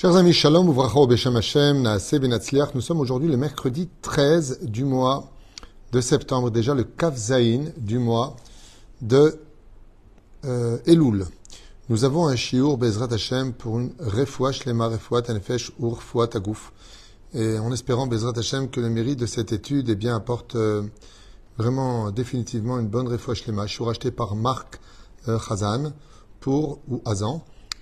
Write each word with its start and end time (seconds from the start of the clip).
Chers 0.00 0.16
amis, 0.16 0.32
Shalom, 0.32 0.66
Uvracha 0.66 1.06
Beshem 1.06 1.36
Hashem, 1.36 1.82
Naase. 1.82 2.14
Nous 2.74 2.80
sommes 2.80 3.00
aujourd'hui 3.00 3.28
le 3.28 3.36
mercredi 3.36 3.90
13 4.00 4.60
du 4.62 4.86
mois 4.86 5.30
de 5.92 6.00
septembre, 6.00 6.50
déjà 6.50 6.72
le 6.72 6.84
Kaf 6.84 7.14
Zain 7.18 7.66
du 7.76 7.98
mois 7.98 8.34
de 9.02 9.38
euh, 10.46 10.78
Elul. 10.86 11.26
Nous 11.90 12.04
avons 12.04 12.28
un 12.28 12.34
shiur 12.34 12.78
Bezrat 12.78 13.12
Hashem 13.12 13.52
pour 13.52 13.78
une 13.78 13.92
refoua 13.98 14.52
shlema 14.52 14.88
refoua 14.88 15.20
tanefesh 15.20 15.70
ur 15.78 16.02
foua 16.02 16.28
tagouf. 16.28 16.72
Et 17.34 17.58
en 17.58 17.70
espérant 17.70 18.06
Bezrat 18.06 18.38
Hashem 18.38 18.70
que 18.70 18.80
le 18.80 18.88
mérite 18.88 19.18
de 19.18 19.26
cette 19.26 19.52
étude 19.52 19.90
eh 19.90 19.96
bien, 19.96 20.16
apporte 20.16 20.56
euh, 20.56 20.82
vraiment 21.58 22.10
définitivement 22.10 22.78
une 22.78 22.88
bonne 22.88 23.06
refoua 23.06 23.34
shlema. 23.34 23.66
Shiur 23.66 23.90
acheté 23.90 24.10
par 24.10 24.34
Marc 24.34 24.80
euh, 25.28 25.38
Chazan 25.38 25.92
pour, 26.40 26.78
ou 26.88 27.02
Azan 27.04 27.44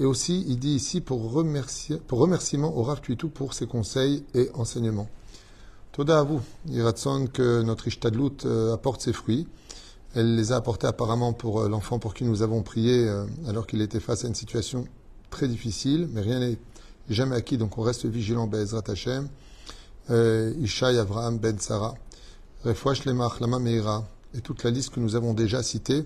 Et 0.00 0.04
aussi, 0.04 0.44
il 0.48 0.58
dit 0.58 0.74
ici 0.74 1.00
pour, 1.00 1.30
remerciement 1.30 2.76
au 2.76 2.82
Rav 2.82 3.00
Tuitou 3.00 3.28
pour 3.28 3.54
ses 3.54 3.66
conseils 3.66 4.24
et 4.34 4.50
enseignements. 4.54 5.08
Toda 5.92 6.20
à 6.20 6.22
vous, 6.22 6.40
Iratson, 6.70 7.28
que 7.30 7.62
notre 7.62 7.88
Ishtadlut 7.88 8.46
euh, 8.46 8.72
apporte 8.72 9.02
ses 9.02 9.12
fruits. 9.12 9.46
Elle 10.14 10.36
les 10.36 10.52
a 10.52 10.56
apportés 10.56 10.86
apparemment 10.86 11.34
pour 11.34 11.60
euh, 11.60 11.68
l'enfant 11.68 11.98
pour 11.98 12.14
qui 12.14 12.24
nous 12.24 12.42
avons 12.42 12.62
prié 12.62 13.06
euh, 13.06 13.26
alors 13.46 13.66
qu'il 13.66 13.82
était 13.82 14.00
face 14.00 14.24
à 14.24 14.28
une 14.28 14.34
situation 14.34 14.86
très 15.28 15.48
difficile, 15.48 16.08
mais 16.10 16.22
rien 16.22 16.40
n'est 16.40 16.58
jamais 17.10 17.36
acquis, 17.36 17.58
donc 17.58 17.76
on 17.76 17.82
reste 17.82 18.06
vigilant, 18.06 18.46
Bezrat 18.46 18.84
Hashem. 18.88 19.28
Ishaï, 20.08 20.98
Avraham, 20.98 21.38
Ben 21.38 21.58
Sarah, 21.58 21.94
Refouach 22.64 23.04
Lemach, 23.04 23.40
Lama 23.40 23.58
Meira, 23.58 24.04
et 24.34 24.40
toute 24.40 24.64
la 24.64 24.70
liste 24.70 24.90
que 24.90 25.00
nous 25.00 25.14
avons 25.14 25.34
déjà 25.34 25.62
citée. 25.62 26.04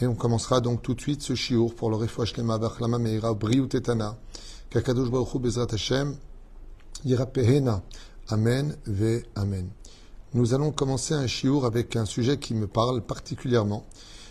Et 0.00 0.06
on 0.06 0.14
commencera 0.14 0.60
donc 0.60 0.82
tout 0.82 0.94
de 0.94 1.00
suite 1.00 1.22
ce 1.22 1.34
shiur 1.34 1.74
pour 1.74 1.88
le 1.88 1.96
refouach 1.96 2.36
lema 2.36 2.58
bachlama 2.58 2.98
meira 2.98 3.32
briut 3.32 3.74
etana. 3.74 4.16
Kakadosh 4.68 5.10
baruch 5.10 5.34
hu 5.34 5.38
bezrat 5.38 5.72
Hashem 5.72 6.16
yirapehena. 7.04 7.82
Amen 8.28 8.76
ve 8.86 9.22
amen. 9.34 9.68
Nous 10.34 10.52
allons 10.52 10.70
commencer 10.70 11.14
un 11.14 11.26
shiur 11.26 11.64
avec 11.64 11.96
un 11.96 12.04
sujet 12.04 12.38
qui 12.38 12.52
me 12.52 12.66
parle 12.66 13.00
particulièrement. 13.00 13.86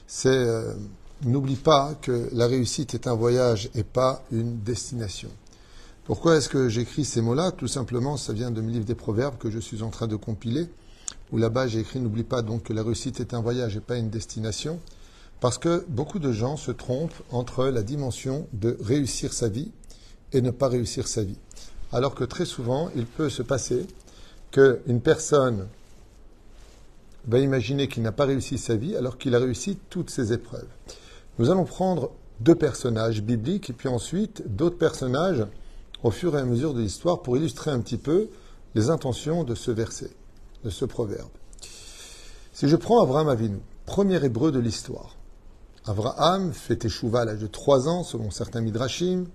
C'est 0.06 0.30
euh, 0.30 0.76
n'oublie 1.24 1.56
pas 1.56 1.96
que 1.96 2.30
la 2.34 2.46
réussite 2.46 2.94
est 2.94 3.08
un 3.08 3.16
voyage 3.16 3.70
et 3.74 3.84
pas 3.84 4.24
une 4.32 4.60
destination. 4.60 5.30
Pourquoi 6.04 6.36
est-ce 6.36 6.50
que 6.50 6.70
j'écris 6.70 7.06
ces 7.06 7.22
mots-là? 7.22 7.52
Tout 7.52 7.68
simplement, 7.68 8.18
ça 8.18 8.34
vient 8.34 8.52
de 8.52 8.62
mon 8.62 8.70
livre 8.70 8.86
des 8.86 8.94
Proverbes 8.94 9.40
que 9.40 9.50
je 9.50 9.58
suis 9.58 9.82
en 9.82 9.90
train 9.90 10.06
de 10.06 10.16
compiler, 10.16 10.68
où 11.32 11.38
là-bas 11.38 11.66
j'ai 11.66 11.80
écrit 11.80 12.00
n'oublie 12.00 12.24
pas 12.24 12.44
donc 12.44 12.64
que 12.64 12.74
la 12.74 12.84
réussite 12.84 13.20
est 13.20 13.34
un 13.34 13.42
voyage 13.42 13.76
et 13.76 13.80
pas 13.80 13.98
une 13.98 14.12
destination. 14.12 14.80
Parce 15.46 15.60
que 15.60 15.86
beaucoup 15.90 16.18
de 16.18 16.32
gens 16.32 16.58
se 16.58 16.72
trompent 16.72 17.22
entre 17.32 17.68
la 17.68 17.84
dimension 17.84 18.48
de 18.52 18.80
réussir 18.82 19.32
sa 19.32 19.48
vie 19.48 19.72
et 20.34 20.42
ne 20.42 20.50
pas 20.50 20.68
réussir 20.68 21.08
sa 21.08 21.22
vie. 21.22 21.38
Alors 21.92 22.16
que 22.16 22.24
très 22.24 22.46
souvent, 22.46 22.90
il 22.96 23.06
peut 23.06 23.30
se 23.30 23.44
passer 23.44 23.86
qu'une 24.50 25.02
personne 25.02 25.68
va 27.28 27.38
imaginer 27.38 27.88
qu'il 27.88 28.02
n'a 28.02 28.12
pas 28.12 28.26
réussi 28.26 28.58
sa 28.58 28.76
vie 28.76 28.96
alors 28.96 29.20
qu'il 29.20 29.36
a 29.36 29.40
réussi 29.40 29.78
toutes 29.92 30.10
ses 30.10 30.34
épreuves. 30.34 30.66
Nous 31.38 31.52
allons 31.52 31.66
prendre 31.66 32.10
deux 32.40 32.56
personnages 32.56 33.22
bibliques 33.22 33.70
et 33.70 33.74
puis 33.74 33.88
ensuite 33.88 34.42
d'autres 34.48 34.80
personnages 34.80 35.46
au 36.02 36.10
fur 36.10 36.36
et 36.36 36.42
à 36.42 36.46
mesure 36.46 36.74
de 36.74 36.82
l'histoire 36.82 37.22
pour 37.22 37.38
illustrer 37.38 37.70
un 37.70 37.82
petit 37.82 38.00
peu 38.00 38.30
les 38.74 38.90
intentions 38.90 39.44
de 39.44 39.54
ce 39.54 39.70
verset, 39.70 40.10
de 40.64 40.72
ce 40.72 40.86
proverbe. 40.86 41.30
Si 42.52 42.68
je 42.68 42.76
prends 42.76 43.04
Abraham 43.04 43.30
Avinu, 43.30 43.60
premier 43.86 44.26
hébreu 44.26 44.52
de 44.52 44.58
l'histoire, 44.58 45.16
Abraham 45.88 46.52
fait 46.52 46.84
échouva 46.86 47.22
à 47.22 47.26
l'âge 47.26 47.40
de 47.40 47.48
3 47.48 47.88
ans, 47.88 48.04
selon 48.04 48.32
certains 48.32 48.62
midrashim, 48.62 49.26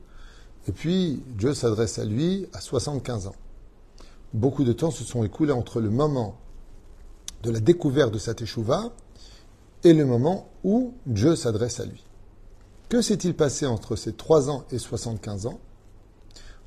et 0.67 0.73
puis 0.73 1.23
Dieu 1.29 1.55
s'adresse 1.55 1.99
à 1.99 2.05
lui 2.05 2.47
à 2.53 2.61
75 2.61 3.29
ans. 3.29 3.37
Beaucoup 4.33 4.65
de 4.65 4.73
temps 4.73 4.91
se 4.91 5.05
sont 5.05 5.25
écoulés 5.25 5.53
entre 5.53 5.81
le 5.81 5.91
moment 5.91 6.39
de 7.43 7.51
la 7.51 7.61
découverte 7.61 8.13
de 8.13 8.19
cette 8.19 8.43
échouva 8.43 8.93
et 9.85 9.95
le 9.95 10.05
moment 10.05 10.49
où 10.65 10.95
Dieu 11.07 11.37
s'adresse 11.37 11.81
à 11.81 11.85
lui. 11.85 12.05
Que 12.89 13.01
s'est-il 13.01 13.35
passé 13.35 13.67
entre 13.67 13.97
ces 13.97 14.13
3 14.13 14.51
ans 14.51 14.65
et 14.71 14.79
75 14.79 15.47
ans? 15.47 15.61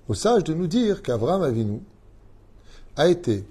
Au 0.07 0.13
sage 0.13 0.43
de 0.43 0.53
nous 0.53 0.67
dire 0.67 1.03
qu'Abraham 1.03 1.43
Avinu 1.43 1.81
a 2.95 3.07
été 3.07 3.45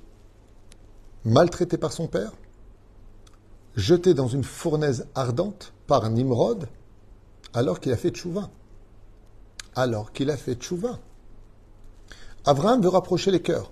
maltraité 1.25 1.77
par 1.77 1.93
son 1.93 2.09
père, 2.09 2.33
jeté 3.77 4.15
dans 4.15 4.29
une 4.29 4.45
fournaise 4.45 5.07
ardente 5.15 5.73
par 5.93 6.09
Nimrod 6.09 6.69
alors 7.53 7.79
qu'il 7.79 7.93
a 7.93 7.99
fait 7.99 8.09
tchouva. 8.09 8.49
Alors 9.75 10.11
qu'il 10.13 10.31
a 10.31 10.39
fait 10.39 10.55
tchouva. 10.55 10.99
Abraham 12.47 12.81
veut 12.81 12.89
rapprocher 12.89 13.31
les 13.31 13.43
cœurs. 13.43 13.71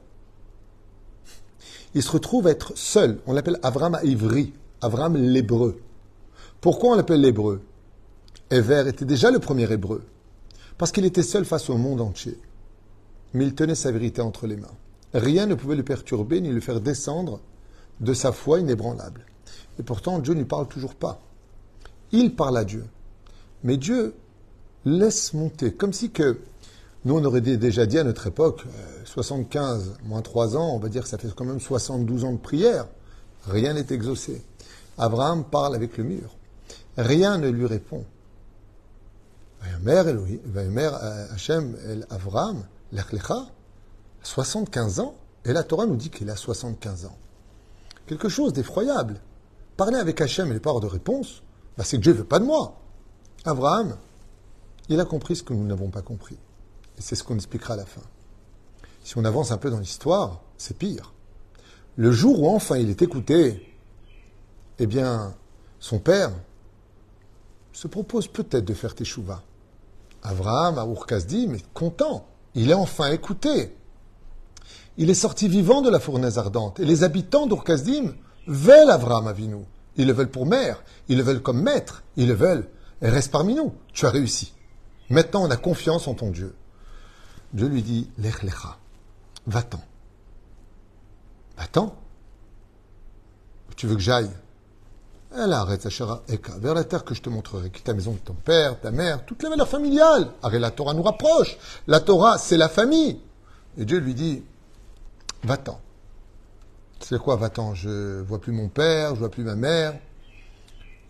Il 1.94 2.02
se 2.02 2.12
retrouve 2.12 2.46
à 2.46 2.50
être 2.50 2.76
seul. 2.76 3.22
On 3.26 3.32
l'appelle 3.32 3.58
Abraham 3.62 3.94
à 3.94 4.04
Ivry, 4.04 4.52
Abraham 4.82 5.16
l'hébreu. 5.16 5.80
Pourquoi 6.60 6.90
on 6.90 6.96
l'appelle 6.96 7.22
l'hébreu? 7.22 7.62
Ever 8.50 8.84
était 8.86 9.06
déjà 9.06 9.30
le 9.30 9.38
premier 9.38 9.72
hébreu. 9.72 10.02
Parce 10.76 10.92
qu'il 10.92 11.06
était 11.06 11.22
seul 11.22 11.46
face 11.46 11.70
au 11.70 11.78
monde 11.78 12.02
entier. 12.02 12.38
Mais 13.32 13.46
il 13.46 13.54
tenait 13.54 13.74
sa 13.74 13.92
vérité 13.92 14.20
entre 14.20 14.46
les 14.46 14.56
mains. 14.56 14.76
Rien 15.14 15.46
ne 15.46 15.54
pouvait 15.54 15.74
le 15.74 15.84
perturber 15.84 16.42
ni 16.42 16.50
le 16.50 16.60
faire 16.60 16.82
descendre 16.82 17.40
de 18.00 18.12
sa 18.12 18.30
foi 18.30 18.60
inébranlable. 18.60 19.24
Et 19.78 19.82
pourtant, 19.82 20.18
Dieu 20.18 20.34
ne 20.34 20.44
parle 20.44 20.68
toujours 20.68 20.94
pas. 20.94 21.22
Il 22.12 22.34
parle 22.34 22.58
à 22.58 22.64
Dieu. 22.64 22.84
Mais 23.62 23.76
Dieu 23.76 24.14
laisse 24.84 25.34
monter, 25.34 25.72
comme 25.72 25.92
si 25.92 26.10
que 26.10 26.40
nous, 27.04 27.16
on 27.16 27.24
aurait 27.24 27.40
déjà 27.40 27.86
dit 27.86 27.98
à 27.98 28.04
notre 28.04 28.26
époque, 28.26 28.64
75 29.04 29.88
euh, 29.88 30.08
moins 30.08 30.20
3 30.20 30.56
ans, 30.56 30.74
on 30.74 30.78
va 30.78 30.90
dire 30.90 31.02
que 31.02 31.08
ça 31.08 31.16
fait 31.16 31.28
quand 31.34 31.46
même 31.46 31.60
72 31.60 32.24
ans 32.24 32.32
de 32.32 32.38
prière. 32.38 32.86
Rien 33.46 33.72
n'est 33.72 33.86
exaucé. 33.90 34.44
Abraham 34.98 35.44
parle 35.44 35.74
avec 35.74 35.96
le 35.96 36.04
mur. 36.04 36.36
Rien 36.98 37.38
ne 37.38 37.48
lui 37.48 37.64
répond. 37.64 38.04
Mère 39.82 40.04
mère 40.70 40.94
Hachem, 41.32 41.74
Abraham, 42.10 42.64
l'Echlecha, 42.92 43.46
75 44.22 45.00
ans, 45.00 45.14
et 45.46 45.52
la 45.54 45.64
Torah 45.64 45.86
nous 45.86 45.96
dit 45.96 46.10
qu'il 46.10 46.28
a 46.28 46.36
75 46.36 47.06
ans. 47.06 47.16
Quelque 48.06 48.28
chose 48.28 48.52
d'effroyable. 48.52 49.20
Parler 49.78 49.96
avec 49.96 50.20
Hachem 50.20 50.50
et 50.50 50.54
les 50.54 50.60
pas 50.60 50.78
de 50.80 50.86
réponse, 50.86 51.42
bah, 51.76 51.84
c'est 51.84 51.96
que 51.96 52.02
Dieu 52.02 52.12
ne 52.12 52.18
veut 52.18 52.24
pas 52.24 52.38
de 52.38 52.44
moi. 52.44 52.76
Abraham, 53.44 53.96
il 54.88 55.00
a 55.00 55.04
compris 55.04 55.36
ce 55.36 55.42
que 55.42 55.54
nous 55.54 55.64
n'avons 55.64 55.90
pas 55.90 56.02
compris. 56.02 56.36
Et 56.98 57.02
c'est 57.02 57.14
ce 57.14 57.24
qu'on 57.24 57.36
expliquera 57.36 57.74
à 57.74 57.76
la 57.78 57.86
fin. 57.86 58.02
Si 59.02 59.16
on 59.16 59.24
avance 59.24 59.52
un 59.52 59.56
peu 59.56 59.70
dans 59.70 59.78
l'histoire, 59.78 60.40
c'est 60.58 60.76
pire. 60.76 61.12
Le 61.96 62.12
jour 62.12 62.42
où 62.42 62.48
enfin 62.48 62.76
il 62.76 62.90
est 62.90 63.02
écouté, 63.02 63.74
eh 64.78 64.86
bien, 64.86 65.34
son 65.78 65.98
père 65.98 66.32
se 67.72 67.88
propose 67.88 68.28
peut-être 68.28 68.64
de 68.64 68.74
faire 68.74 68.94
teshuva. 68.94 69.42
Abraham, 70.22 70.78
à 70.78 70.84
Urkazdim, 70.84 71.48
mais 71.52 71.62
content. 71.72 72.26
Il 72.54 72.70
est 72.70 72.74
enfin 72.74 73.10
écouté. 73.10 73.74
Il 74.98 75.08
est 75.08 75.14
sorti 75.14 75.48
vivant 75.48 75.80
de 75.80 75.88
la 75.88 76.00
fournaise 76.00 76.38
ardente. 76.38 76.80
Et 76.80 76.84
les 76.84 77.04
habitants 77.04 77.46
d'Urkazdim 77.46 78.14
veulent 78.46 78.90
Abraham 78.90 79.28
Avinu. 79.28 79.64
Ils 80.00 80.06
le 80.06 80.14
veulent 80.14 80.30
pour 80.30 80.46
mère, 80.46 80.82
ils 81.08 81.18
le 81.18 81.22
veulent 81.22 81.42
comme 81.42 81.60
maître, 81.60 82.04
ils 82.16 82.26
le 82.26 82.32
veulent. 82.32 82.66
Reste 83.02 83.30
parmi 83.30 83.54
nous, 83.54 83.74
tu 83.92 84.06
as 84.06 84.10
réussi. 84.10 84.54
Maintenant, 85.10 85.44
on 85.44 85.50
a 85.50 85.58
confiance 85.58 86.08
en 86.08 86.14
ton 86.14 86.30
Dieu. 86.30 86.54
Dieu 87.52 87.66
lui 87.66 87.82
dit, 87.82 88.10
Lech 88.16 88.42
lecha, 88.42 88.78
va-t'en. 89.46 89.82
Va-t'en. 91.58 91.94
Tu 93.76 93.86
veux 93.86 93.94
que 93.94 94.00
j'aille? 94.00 94.30
Elle 95.36 95.52
arrête, 95.52 95.82
Sachara, 95.82 96.22
Eka, 96.28 96.54
vers 96.56 96.72
la 96.72 96.84
terre 96.84 97.04
que 97.04 97.14
je 97.14 97.20
te 97.20 97.28
montrerai, 97.28 97.68
qui 97.68 97.82
ta 97.82 97.92
maison 97.92 98.12
de 98.12 98.18
ton 98.20 98.32
père, 98.32 98.80
ta 98.80 98.90
mère, 98.90 99.26
toutes 99.26 99.42
les 99.42 99.50
valeurs 99.50 99.68
familiales. 99.68 100.32
Arrête, 100.42 100.62
la 100.62 100.70
Torah 100.70 100.94
nous 100.94 101.02
rapproche. 101.02 101.58
La 101.88 102.00
Torah, 102.00 102.38
c'est 102.38 102.56
la 102.56 102.70
famille. 102.70 103.20
Et 103.76 103.84
Dieu 103.84 103.98
lui 103.98 104.14
dit, 104.14 104.42
va-t'en. 105.44 105.78
C'est 107.00 107.18
quoi, 107.18 107.36
va-t'en 107.36 107.74
Je 107.74 108.20
vois 108.20 108.40
plus 108.40 108.52
mon 108.52 108.68
père, 108.68 109.14
je 109.14 109.20
vois 109.20 109.30
plus 109.30 109.44
ma 109.44 109.56
mère. 109.56 109.98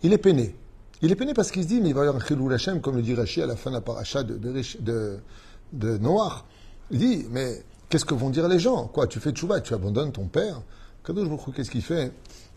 Il 0.03 0.13
est 0.13 0.17
peiné. 0.17 0.55
Il 1.01 1.11
est 1.11 1.15
peiné 1.15 1.33
parce 1.33 1.51
qu'il 1.51 1.63
se 1.63 1.67
dit, 1.67 1.81
mais 1.81 1.89
il 1.89 1.95
va 1.95 2.05
y 2.05 2.07
avoir 2.07 2.23
un 2.23 2.25
chilou 2.25 2.49
Hashem, 2.49 2.81
comme 2.81 2.95
le 2.95 3.01
dit 3.01 3.13
Rashi 3.13 3.41
à 3.41 3.45
la 3.45 3.55
fin 3.55 3.69
de 3.69 3.75
la 3.75 3.81
paracha 3.81 4.23
de, 4.23 5.19
Noir. 5.97 6.45
Il 6.91 6.99
dit, 6.99 7.25
mais 7.29 7.63
Qu'est-ce 7.91 8.05
que 8.05 8.13
vont 8.13 8.29
dire 8.29 8.47
les 8.47 8.57
gens? 8.57 8.87
Quoi, 8.87 9.05
tu 9.05 9.19
fais 9.19 9.31
tchouva, 9.31 9.59
tu 9.59 9.73
abandonnes 9.73 10.13
ton 10.13 10.25
père? 10.25 10.61
Qu'est-ce 11.03 11.69
qu'il 11.69 11.81
fait? 11.81 12.13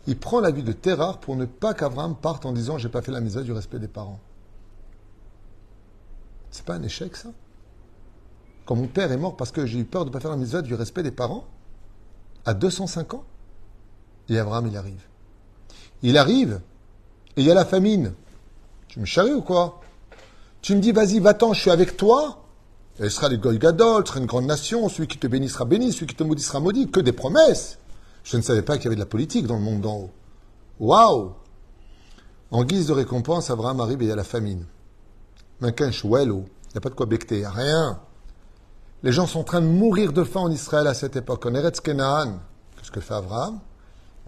Il 0.06 0.16
prend 0.16 0.38
la 0.38 0.52
vie 0.52 0.62
de 0.62 0.70
Terrar 0.70 1.18
pour 1.18 1.34
ne 1.34 1.44
pas 1.44 1.74
qu'Abraham 1.74 2.14
parte 2.14 2.46
en 2.46 2.52
disant 2.52 2.78
j'ai 2.78 2.88
pas 2.88 3.02
fait 3.02 3.10
la 3.10 3.20
mise 3.20 3.36
du 3.38 3.50
respect 3.50 3.80
des 3.80 3.88
parents. 3.88 4.20
C'est 6.52 6.64
pas 6.64 6.74
un 6.74 6.82
échec 6.84 7.16
ça? 7.16 7.30
Quand 8.64 8.76
mon 8.76 8.86
père 8.86 9.10
est 9.10 9.16
mort 9.16 9.36
parce 9.36 9.50
que 9.50 9.66
j'ai 9.66 9.80
eu 9.80 9.84
peur 9.84 10.04
de 10.04 10.10
ne 10.10 10.12
pas 10.12 10.20
faire 10.20 10.30
la 10.30 10.36
mise 10.36 10.54
du 10.54 10.76
respect 10.76 11.02
des 11.02 11.10
parents, 11.10 11.48
à 12.44 12.54
205 12.54 13.14
ans, 13.14 13.24
et 14.28 14.38
Abraham 14.38 14.66
il 14.66 14.76
arrive. 14.76 15.02
Il 16.02 16.18
arrive 16.18 16.60
et 17.36 17.40
il 17.40 17.46
y 17.46 17.50
a 17.50 17.54
la 17.54 17.64
famine. 17.64 18.14
Tu 18.88 19.00
me 19.00 19.04
charries 19.04 19.32
ou 19.32 19.42
quoi? 19.42 19.80
Tu 20.62 20.74
me 20.74 20.80
dis 20.80 20.92
vas-y, 20.92 21.18
va-t'en, 21.18 21.52
je 21.52 21.60
suis 21.60 21.70
avec 21.70 21.96
toi. 21.96 22.44
Elle 22.98 23.10
sera 23.10 23.28
les 23.28 23.38
Goy 23.38 23.58
Gadol, 23.58 24.06
sera 24.06 24.20
une 24.20 24.26
grande 24.26 24.46
nation, 24.46 24.88
celui 24.88 25.08
qui 25.08 25.18
te 25.18 25.26
bénit 25.26 25.48
sera 25.48 25.64
béni, 25.64 25.92
celui 25.92 26.06
qui 26.06 26.14
te 26.14 26.22
maudit 26.22 26.42
sera 26.42 26.60
maudit, 26.60 26.90
que 26.90 27.00
des 27.00 27.12
promesses. 27.12 27.78
Je 28.22 28.36
ne 28.36 28.42
savais 28.42 28.62
pas 28.62 28.76
qu'il 28.76 28.84
y 28.84 28.86
avait 28.88 28.96
de 28.96 29.00
la 29.00 29.06
politique 29.06 29.46
dans 29.46 29.56
le 29.56 29.62
monde 29.62 29.80
d'en 29.80 29.96
haut. 29.96 30.10
Waouh 30.78 31.32
En 32.50 32.64
guise 32.64 32.86
de 32.86 32.92
récompense, 32.92 33.50
Abraham 33.50 33.80
arrive 33.80 34.00
et 34.02 34.06
il 34.06 34.08
y 34.08 34.12
a 34.12 34.16
la 34.16 34.24
famine. 34.24 34.66
Il 35.60 35.66
n'y 35.66 35.70
a 35.70 36.80
pas 36.80 36.90
de 36.90 36.94
quoi 36.94 37.06
becter, 37.06 37.36
il 37.36 37.40
n'y 37.40 37.44
a 37.44 37.50
rien. 37.50 38.00
Les 39.04 39.12
gens 39.12 39.26
sont 39.26 39.40
en 39.40 39.44
train 39.44 39.60
de 39.60 39.66
mourir 39.66 40.14
de 40.14 40.24
faim 40.24 40.40
en 40.40 40.50
Israël 40.50 40.86
à 40.86 40.94
cette 40.94 41.14
époque. 41.14 41.44
En 41.44 41.54
Eretz 41.54 41.78
Kenaan, 41.78 42.40
qu'est-ce 42.74 42.90
que 42.90 43.00
fait 43.00 43.12
Abraham? 43.12 43.60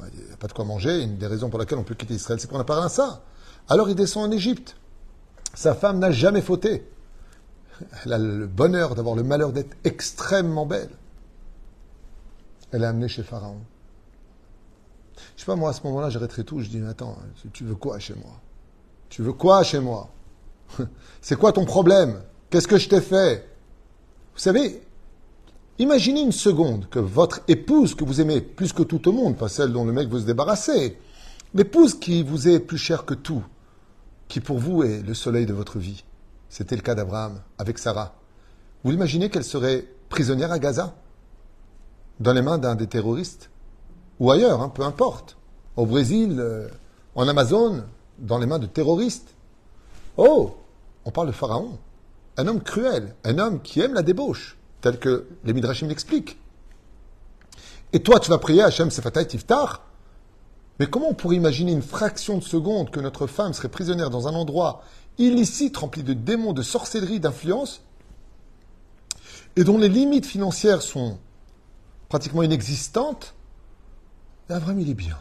Il 0.00 0.26
n'y 0.26 0.32
a 0.34 0.36
pas 0.36 0.48
de 0.48 0.52
quoi 0.52 0.66
manger. 0.66 1.02
Une 1.02 1.16
des 1.16 1.26
raisons 1.26 1.48
pour 1.48 1.58
lesquelles 1.58 1.78
on 1.78 1.82
peut 1.82 1.94
quitter 1.94 2.12
Israël, 2.12 2.38
c'est 2.38 2.46
qu'on 2.46 2.58
n'a 2.58 2.64
pas 2.64 2.78
rien 2.78 2.90
ça. 2.90 3.22
Alors 3.70 3.88
il 3.88 3.94
descend 3.94 4.28
en 4.28 4.30
Égypte. 4.30 4.76
Sa 5.54 5.74
femme 5.74 5.98
n'a 5.98 6.10
jamais 6.10 6.42
fauté. 6.42 6.86
Elle 8.04 8.12
a 8.12 8.18
le 8.18 8.46
bonheur 8.46 8.94
d'avoir 8.94 9.16
le 9.16 9.22
malheur 9.22 9.50
d'être 9.50 9.74
extrêmement 9.84 10.66
belle. 10.66 10.90
Elle 12.70 12.82
est 12.82 12.86
amenée 12.86 13.08
chez 13.08 13.22
Pharaon. 13.22 13.62
Je 15.36 15.40
sais 15.40 15.46
pas, 15.46 15.56
moi, 15.56 15.70
à 15.70 15.72
ce 15.72 15.82
moment-là, 15.84 16.10
j'arrêterai 16.10 16.44
tout. 16.44 16.60
Je 16.60 16.68
dis, 16.68 16.80
mais 16.80 16.90
attends, 16.90 17.16
tu 17.54 17.64
veux 17.64 17.76
quoi 17.76 17.98
chez 17.98 18.14
moi? 18.14 18.42
Tu 19.08 19.22
veux 19.22 19.32
quoi 19.32 19.62
chez 19.62 19.80
moi? 19.80 20.10
C'est 21.22 21.36
quoi 21.36 21.52
ton 21.52 21.64
problème? 21.64 22.20
Qu'est-ce 22.50 22.68
que 22.68 22.76
je 22.76 22.90
t'ai 22.90 23.00
fait? 23.00 23.55
Vous 24.36 24.42
savez, 24.42 24.82
imaginez 25.78 26.20
une 26.20 26.30
seconde 26.30 26.90
que 26.90 26.98
votre 26.98 27.40
épouse, 27.48 27.94
que 27.94 28.04
vous 28.04 28.20
aimez 28.20 28.42
plus 28.42 28.74
que 28.74 28.82
tout 28.82 29.08
au 29.08 29.12
monde, 29.12 29.38
pas 29.38 29.48
celle 29.48 29.72
dont 29.72 29.86
le 29.86 29.94
mec 29.94 30.10
veut 30.10 30.20
se 30.20 30.26
débarrasser, 30.26 30.98
l'épouse 31.54 31.98
qui 31.98 32.22
vous 32.22 32.46
est 32.46 32.60
plus 32.60 32.76
chère 32.76 33.06
que 33.06 33.14
tout, 33.14 33.42
qui 34.28 34.40
pour 34.40 34.58
vous 34.58 34.82
est 34.82 35.00
le 35.00 35.14
soleil 35.14 35.46
de 35.46 35.54
votre 35.54 35.78
vie. 35.78 36.04
C'était 36.50 36.76
le 36.76 36.82
cas 36.82 36.94
d'Abraham 36.94 37.40
avec 37.56 37.78
Sarah. 37.78 38.14
Vous 38.84 38.92
imaginez 38.92 39.30
qu'elle 39.30 39.42
serait 39.42 39.86
prisonnière 40.10 40.52
à 40.52 40.58
Gaza 40.58 40.94
Dans 42.20 42.34
les 42.34 42.42
mains 42.42 42.58
d'un 42.58 42.74
des 42.74 42.88
terroristes 42.88 43.48
Ou 44.20 44.30
ailleurs, 44.30 44.60
hein, 44.60 44.68
peu 44.68 44.82
importe. 44.82 45.38
Au 45.76 45.86
Brésil, 45.86 46.36
euh, 46.40 46.68
en 47.14 47.26
Amazon, 47.26 47.84
dans 48.18 48.36
les 48.36 48.46
mains 48.46 48.58
de 48.58 48.66
terroristes 48.66 49.34
Oh 50.18 50.58
On 51.06 51.10
parle 51.10 51.28
de 51.28 51.32
Pharaon. 51.32 51.78
Un 52.36 52.46
homme 52.46 52.62
cruel, 52.62 53.14
un 53.24 53.38
homme 53.38 53.62
qui 53.62 53.80
aime 53.80 53.94
la 53.94 54.02
débauche, 54.02 54.56
tel 54.80 54.98
que 54.98 55.26
les 55.44 55.52
Midrashim 55.52 55.88
l'expliquent. 55.88 56.38
Et 57.92 58.02
toi, 58.02 58.20
tu 58.20 58.30
vas 58.30 58.38
prier 58.38 58.62
Hachem 58.62 58.90
Sefatay 58.90 59.26
Tiftar 59.26 59.82
Mais 60.78 60.86
comment 60.86 61.10
on 61.10 61.14
pourrait 61.14 61.36
imaginer 61.36 61.72
une 61.72 61.82
fraction 61.82 62.38
de 62.38 62.42
seconde 62.42 62.90
que 62.90 63.00
notre 63.00 63.26
femme 63.26 63.54
serait 63.54 63.68
prisonnière 63.68 64.10
dans 64.10 64.28
un 64.28 64.34
endroit 64.34 64.82
illicite, 65.18 65.76
rempli 65.78 66.02
de 66.02 66.12
démons, 66.12 66.52
de 66.52 66.62
sorcellerie, 66.62 67.20
d'influence, 67.20 67.82
et 69.56 69.64
dont 69.64 69.78
les 69.78 69.88
limites 69.88 70.26
financières 70.26 70.82
sont 70.82 71.18
pratiquement 72.08 72.42
inexistantes, 72.42 73.34
Abraham, 74.48 74.78
il 74.80 74.90
est 74.90 74.94
bien. 74.94 75.18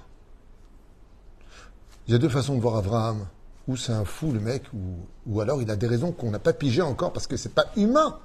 Il 2.08 2.12
y 2.12 2.16
a 2.16 2.20
deux 2.20 2.30
façons 2.30 2.56
de 2.56 2.62
voir 2.62 2.76
Abraham. 2.76 3.26
Ou 3.68 3.78
c'est 3.78 3.94
un 3.94 4.06
fou, 4.06 4.32
le 4.32 4.40
mec, 4.40 4.64
ou, 5.26 5.42
alors 5.42 5.62
il 5.62 5.72
a 5.72 5.76
des 5.76 5.88
raisons 5.88 6.12
qu'on 6.12 6.30
n'a 6.30 6.40
pas 6.40 6.54
pigé 6.54 6.82
encore 6.82 7.14
parce 7.14 7.26
que 7.26 7.36
c'est 7.36 7.54
pas 7.54 7.66
humain 7.76 8.20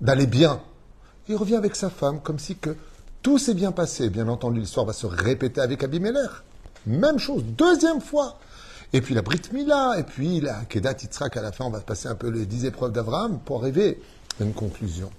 d'aller 0.00 0.26
bien. 0.26 0.60
Il 1.28 1.36
revient 1.36 1.56
avec 1.56 1.76
sa 1.76 1.90
femme 1.90 2.20
comme 2.20 2.38
si 2.38 2.56
tout 3.22 3.38
s'est 3.38 3.54
bien 3.54 3.70
passé. 3.70 4.10
Bien 4.10 4.26
entendu, 4.28 4.60
l'histoire 4.60 4.86
va 4.86 4.92
se 4.92 5.06
répéter 5.06 5.60
avec 5.60 5.84
Abimelech. 5.84 6.30
Même 6.86 7.18
chose, 7.18 7.44
deuxième 7.44 8.00
fois. 8.00 8.38
Et 8.92 9.00
puis 9.00 9.14
la 9.14 9.22
Brit 9.22 9.42
Mila, 9.52 9.94
et 9.98 10.02
puis 10.02 10.40
la 10.40 10.64
Kedat 10.64 10.96
Yitzhak, 11.02 11.36
à 11.36 11.42
la 11.42 11.52
fin, 11.52 11.66
on 11.66 11.70
va 11.70 11.80
passer 11.80 12.08
un 12.08 12.16
peu 12.16 12.28
les 12.28 12.46
dix 12.46 12.64
épreuves 12.64 12.90
d'Abraham 12.90 13.38
pour 13.38 13.60
arriver 13.60 14.02
à 14.40 14.44
une 14.44 14.54
conclusion. 14.54 15.10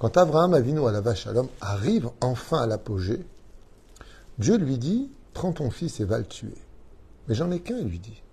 Quand 0.00 0.16
Abraham 0.16 0.54
Avinu 0.54 0.84
à 0.88 0.90
la 0.90 1.00
vache 1.00 1.28
à 1.28 1.32
l'homme 1.32 1.48
arrive 1.60 2.10
enfin 2.20 2.62
à 2.62 2.66
l'apogée, 2.66 3.24
Dieu 4.38 4.56
lui 4.56 4.78
dit 4.78 5.08
Prends 5.34 5.52
ton 5.52 5.70
fils 5.70 6.00
et 6.00 6.04
va 6.04 6.18
le 6.18 6.24
tuer. 6.24 6.54
Mais 7.28 7.34
j'en 7.34 7.50
ai 7.52 7.60
qu'un, 7.60 7.78
il 7.78 7.86
lui 7.86 7.98
dit. 7.98 8.23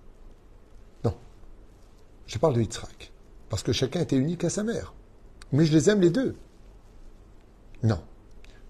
Je 2.27 2.37
parle 2.37 2.55
de 2.55 2.61
Yitzhak. 2.61 3.11
Parce 3.49 3.63
que 3.63 3.73
chacun 3.73 4.01
était 4.01 4.15
unique 4.15 4.43
à 4.43 4.49
sa 4.49 4.63
mère. 4.63 4.93
Mais 5.51 5.65
je 5.65 5.73
les 5.73 5.89
aime 5.89 6.01
les 6.01 6.09
deux. 6.09 6.35
Non. 7.83 7.99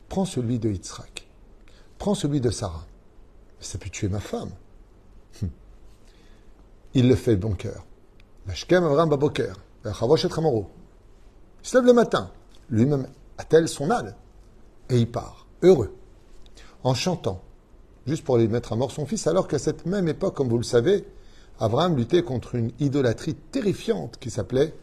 Prends 0.09 0.25
celui 0.25 0.59
de 0.59 0.69
Yitzhak. 0.69 1.29
Prends 1.97 2.15
celui 2.15 2.41
de 2.41 2.49
Sarah. 2.49 2.85
Ça 3.59 3.77
peut 3.77 3.89
tuer 3.89 4.09
ma 4.09 4.19
femme 4.19 4.51
il 6.93 7.07
le 7.07 7.15
fait 7.15 7.35
de 7.35 7.41
bon 7.41 7.53
cœur. 7.53 7.85
Il 8.47 8.55
se 8.55 8.65
lève 11.77 11.85
le 11.85 11.93
matin, 11.93 12.31
lui-même 12.69 13.07
attelle 13.37 13.67
son 13.67 13.91
âne, 13.91 14.15
et 14.89 14.97
il 14.97 15.09
part, 15.09 15.45
heureux, 15.61 15.95
en 16.83 16.93
chantant, 16.93 17.41
juste 18.05 18.25
pour 18.25 18.35
aller 18.35 18.47
mettre 18.47 18.73
à 18.73 18.75
mort 18.75 18.91
son 18.91 19.05
fils, 19.05 19.27
alors 19.27 19.47
qu'à 19.47 19.59
cette 19.59 19.85
même 19.85 20.07
époque, 20.07 20.35
comme 20.35 20.49
vous 20.49 20.57
le 20.57 20.63
savez, 20.63 21.05
Abraham 21.59 21.95
luttait 21.95 22.23
contre 22.23 22.55
une 22.55 22.71
idolâtrie 22.79 23.35
terrifiante 23.35 24.17
qui 24.19 24.31
s'appelait 24.31 24.73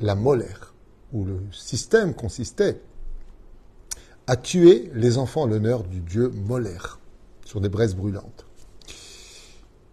la 0.00 0.14
molaire, 0.14 0.74
où 1.12 1.24
le 1.24 1.38
système 1.52 2.14
consistait 2.14 2.80
à 4.26 4.36
tuer 4.36 4.90
les 4.94 5.18
enfants 5.18 5.42
en 5.42 5.46
l'honneur 5.46 5.84
du 5.84 6.00
dieu 6.00 6.30
molaire 6.30 6.98
sur 7.44 7.60
des 7.60 7.68
braises 7.68 7.94
brûlantes. 7.94 8.46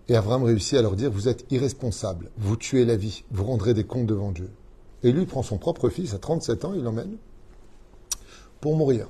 Et 0.07 0.15
Abraham 0.15 0.43
réussit 0.43 0.77
à 0.77 0.81
leur 0.81 0.95
dire, 0.95 1.11
vous 1.11 1.27
êtes 1.27 1.45
irresponsables, 1.51 2.31
vous 2.37 2.55
tuez 2.55 2.85
la 2.85 2.95
vie, 2.95 3.23
vous 3.31 3.43
rendrez 3.43 3.75
des 3.75 3.83
comptes 3.83 4.07
devant 4.07 4.31
Dieu. 4.31 4.49
Et 5.03 5.11
lui 5.11 5.25
prend 5.25 5.43
son 5.43 5.57
propre 5.57 5.89
fils 5.89 6.13
à 6.13 6.17
37 6.17 6.65
ans, 6.65 6.73
il 6.73 6.83
l'emmène 6.83 7.17
pour 8.59 8.75
mourir. 8.75 9.07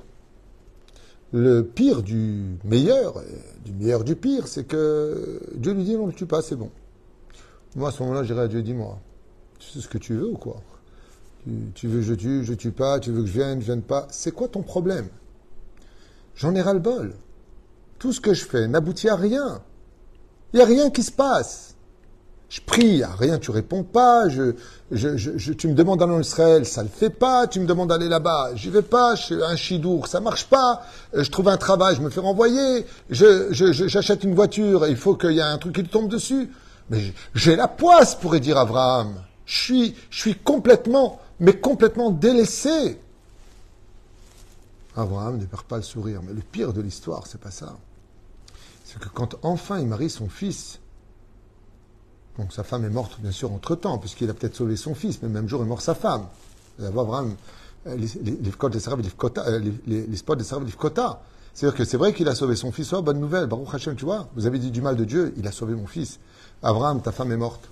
Le 1.32 1.62
pire 1.62 2.02
du 2.02 2.58
meilleur, 2.64 3.22
du 3.64 3.72
meilleur 3.72 4.04
du 4.04 4.16
pire, 4.16 4.46
c'est 4.46 4.64
que 4.64 5.40
Dieu 5.54 5.72
lui 5.72 5.84
dit, 5.84 5.94
non, 5.94 6.02
ne 6.02 6.12
le 6.12 6.16
tue 6.16 6.26
pas, 6.26 6.42
c'est 6.42 6.56
bon. 6.56 6.70
Moi, 7.76 7.88
à 7.88 7.92
ce 7.92 8.02
moment-là, 8.02 8.24
j'irai 8.24 8.42
à 8.42 8.48
Dieu, 8.48 8.62
dis-moi, 8.62 8.98
tu 9.58 9.70
sais 9.70 9.80
ce 9.80 9.88
que 9.88 9.98
tu 9.98 10.14
veux 10.14 10.28
ou 10.28 10.36
quoi? 10.36 10.56
Tu, 11.74 11.86
veux 11.88 12.00
que 12.00 12.06
je 12.06 12.14
tue, 12.14 12.44
je 12.44 12.52
tue 12.52 12.72
pas, 12.72 13.00
tu 13.00 13.12
veux 13.12 13.22
que 13.22 13.28
je 13.28 13.32
vienne, 13.32 13.60
je 13.60 13.66
vienne 13.66 13.82
pas. 13.82 14.06
C'est 14.10 14.32
quoi 14.32 14.48
ton 14.48 14.62
problème? 14.62 15.08
J'en 16.34 16.54
ai 16.54 16.60
ras-le-bol. 16.60 17.14
Tout 17.98 18.12
ce 18.12 18.20
que 18.20 18.34
je 18.34 18.44
fais 18.44 18.68
n'aboutit 18.68 19.08
à 19.08 19.16
rien. 19.16 19.62
Il 20.52 20.56
n'y 20.56 20.62
a 20.62 20.66
rien 20.66 20.90
qui 20.90 21.02
se 21.02 21.12
passe. 21.12 21.74
Je 22.50 22.60
prie, 22.60 23.04
a 23.04 23.10
rien, 23.14 23.38
tu 23.38 23.52
réponds 23.52 23.84
pas. 23.84 24.26
Tu 24.28 25.68
me 25.68 25.72
demandes 25.72 26.00
d'aller 26.00 26.14
en 26.14 26.20
Israël, 26.20 26.66
ça 26.66 26.82
ne 26.82 26.88
le 26.88 26.92
fait 26.92 27.10
pas. 27.10 27.46
Tu 27.46 27.60
me 27.60 27.66
demandes 27.66 27.90
d'aller 27.90 28.08
là-bas, 28.08 28.50
j'y 28.56 28.70
vais 28.70 28.82
pas. 28.82 29.14
Je 29.14 29.22
suis 29.22 29.42
un 29.42 29.54
chidour, 29.54 30.08
ça 30.08 30.18
marche 30.18 30.46
pas. 30.46 30.82
Euh, 31.14 31.22
je 31.22 31.30
trouve 31.30 31.48
un 31.48 31.56
travail, 31.56 31.94
je 31.94 32.02
me 32.02 32.10
fais 32.10 32.20
renvoyer. 32.20 32.84
J'achète 33.08 34.24
une 34.24 34.34
voiture, 34.34 34.88
il 34.88 34.96
faut 34.96 35.14
qu'il 35.14 35.32
y 35.32 35.38
ait 35.38 35.42
un 35.42 35.58
truc 35.58 35.76
qui 35.76 35.84
tombe 35.84 36.08
dessus. 36.08 36.50
Mais 36.90 37.12
j'ai 37.34 37.56
la 37.56 37.68
poisse, 37.68 38.14
pourrait 38.14 38.40
dire 38.40 38.58
Abraham. 38.58 39.22
Je 39.46 39.58
suis, 39.58 39.96
je 40.10 40.20
suis 40.20 40.34
complètement, 40.34 41.20
mais 41.38 41.58
complètement 41.58 42.10
délaissé. 42.10 43.00
Abraham 44.96 45.38
ne 45.38 45.46
perd 45.46 45.62
pas 45.62 45.76
le 45.76 45.82
sourire. 45.82 46.20
Mais 46.22 46.34
le 46.34 46.42
pire 46.42 46.72
de 46.72 46.80
l'histoire, 46.80 47.26
c'est 47.26 47.40
pas 47.40 47.50
ça 47.50 47.76
c'est 48.90 48.98
que 48.98 49.08
quand 49.08 49.36
enfin 49.42 49.78
il 49.78 49.86
marie 49.86 50.10
son 50.10 50.28
fils, 50.28 50.80
donc 52.38 52.52
sa 52.52 52.64
femme 52.64 52.84
est 52.84 52.90
morte 52.90 53.20
bien 53.20 53.30
sûr 53.30 53.52
entre 53.52 53.76
temps, 53.76 53.98
puisqu'il 53.98 54.28
a 54.30 54.34
peut-être 54.34 54.56
sauvé 54.56 54.74
son 54.76 54.96
fils, 54.96 55.22
mais 55.22 55.28
le 55.28 55.34
même 55.34 55.48
jour 55.48 55.62
est 55.62 55.66
mort 55.66 55.80
sa 55.80 55.94
femme. 55.94 56.26
Abraham, 56.84 57.36
les 57.86 58.08
spots 58.56 58.68
des 58.68 58.80
C'est-à-dire 61.52 61.76
que 61.76 61.84
c'est 61.84 61.96
vrai 61.96 62.12
qu'il 62.12 62.28
a 62.28 62.34
sauvé 62.34 62.56
son 62.56 62.72
fils. 62.72 62.92
Oh, 62.92 63.02
bonne 63.02 63.20
nouvelle, 63.20 63.46
Baruch 63.46 63.74
Hashem, 63.74 63.96
tu 63.96 64.04
vois, 64.04 64.28
vous 64.34 64.46
avez 64.46 64.58
dit 64.58 64.70
du 64.70 64.82
mal 64.82 64.96
de 64.96 65.04
Dieu, 65.04 65.34
il 65.36 65.46
a 65.46 65.52
sauvé 65.52 65.74
mon 65.74 65.86
fils. 65.86 66.20
Abraham, 66.62 67.02
ta 67.02 67.12
femme 67.12 67.32
est 67.32 67.36
morte. 67.36 67.68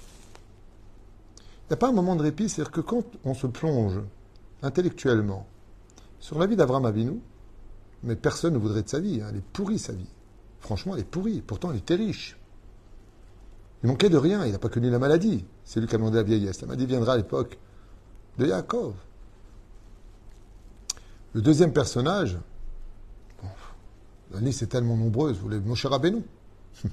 Il 1.38 1.72
n'y 1.72 1.74
a 1.74 1.76
pas 1.76 1.88
un 1.88 1.92
moment 1.92 2.16
de 2.16 2.22
répit, 2.22 2.48
c'est-à-dire 2.48 2.72
que 2.72 2.80
quand 2.80 3.04
on 3.24 3.34
se 3.34 3.46
plonge 3.46 4.00
intellectuellement 4.62 5.46
sur 6.18 6.38
la 6.38 6.46
vie 6.46 6.56
d'Abraham 6.56 6.86
Avinu, 6.86 7.20
mais 8.02 8.16
personne 8.16 8.54
ne 8.54 8.58
voudrait 8.58 8.82
de 8.82 8.88
sa 8.88 9.00
vie, 9.00 9.20
hein, 9.22 9.28
elle 9.30 9.36
est 9.36 9.44
pourrie 9.52 9.78
sa 9.78 9.92
vie. 9.92 10.08
Franchement, 10.60 10.94
elle 10.94 11.02
est 11.02 11.04
pourrie. 11.04 11.40
Pourtant, 11.40 11.70
il 11.72 11.78
était 11.78 11.94
riche. 11.94 12.38
Il 13.82 13.88
manquait 13.88 14.08
de 14.08 14.16
rien. 14.16 14.44
Il 14.44 14.52
n'a 14.52 14.58
pas 14.58 14.68
connu 14.68 14.90
la 14.90 14.98
maladie. 14.98 15.44
C'est 15.64 15.80
lui 15.80 15.86
qui 15.86 15.94
a 15.94 15.98
demandé 15.98 16.16
la 16.16 16.22
vieillesse. 16.22 16.60
La 16.60 16.66
maladie 16.66 16.86
viendra 16.86 17.14
à 17.14 17.16
l'époque 17.16 17.58
de 18.38 18.46
Yaakov. 18.46 18.94
Le 21.34 21.42
deuxième 21.42 21.72
personnage, 21.72 22.38
la 24.32 24.40
liste 24.40 24.62
est 24.62 24.66
tellement 24.66 24.96
nombreuse, 24.96 25.36
vous 25.36 25.42
voulez 25.42 25.60
Moshe 25.60 25.86
Rabbeinu. 25.86 26.22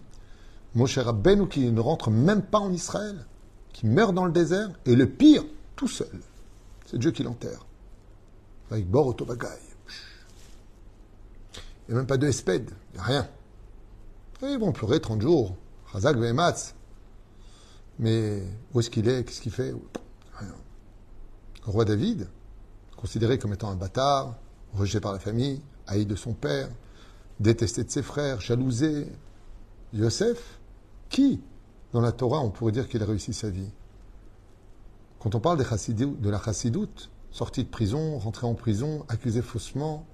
Moshe 0.76 0.98
Rabbeinu 0.98 1.48
qui 1.48 1.72
ne 1.72 1.80
rentre 1.80 2.10
même 2.10 2.42
pas 2.42 2.60
en 2.60 2.72
Israël, 2.72 3.26
qui 3.74 3.86
meurt 3.86 4.14
dans 4.14 4.26
le 4.26 4.32
désert, 4.32 4.70
et 4.86 4.96
le 4.96 5.10
pire, 5.10 5.44
tout 5.76 5.88
seul. 5.88 6.22
C'est 6.86 6.98
Dieu 6.98 7.12
qui 7.12 7.24
l'enterre. 7.24 7.66
Avec 8.72 8.90
Bor 8.90 9.08
Otobagaï. 9.08 9.60
Il 11.88 11.92
n'y 11.92 11.96
a 11.96 11.98
même 11.98 12.08
pas 12.08 12.18
de 12.18 12.28
espède, 12.28 12.72
il 12.94 12.98
n'y 12.98 13.00
a 13.00 13.04
rien. 13.04 13.30
Et 14.42 14.54
ils 14.54 14.60
vont 14.60 14.72
pleurer 14.72 15.00
30 15.00 15.22
jours. 15.22 15.56
Razak 15.88 16.18
Vehematz. 16.18 16.74
Mais 18.00 18.44
où 18.74 18.80
est-ce 18.80 18.90
qu'il 18.90 19.08
est, 19.08 19.24
Qu'est-ce 19.24 19.42
qu'il 19.42 19.52
fait? 19.52 19.74
Rien. 20.40 20.56
Le 21.66 21.72
roi 21.72 21.86
David, 21.86 22.28
considéré 22.98 23.38
comme 23.38 23.54
étant 23.54 23.70
un 23.70 23.76
bâtard, 23.76 24.36
rejeté 24.74 25.00
par 25.00 25.14
la 25.14 25.20
famille, 25.20 25.62
haï 25.88 26.06
de 26.06 26.16
son 26.16 26.34
père, 26.34 26.70
détesté 27.40 27.84
de 27.84 27.90
ses 27.90 28.02
frères, 28.02 28.42
jalousé. 28.42 29.08
Yosef, 29.94 30.60
qui, 31.10 31.42
dans 31.94 32.02
la 32.02 32.12
Torah, 32.12 32.42
on 32.42 32.50
pourrait 32.50 32.72
dire 32.72 32.90
qu'il 32.90 33.02
a 33.02 33.06
réussi 33.06 33.34
sa 33.34 33.50
vie? 33.50 33.72
Quand 35.20 35.36
on 35.36 35.40
parle 35.40 35.58
de 35.58 36.30
la 36.30 36.40
chassidoute, 36.40 37.10
sorti 37.32 37.64
de 37.64 37.70
prison, 37.70 38.18
rentré 38.18 38.46
en 38.46 38.54
prison, 38.54 39.06
accusé 39.08 39.42
faussement, 39.42 40.06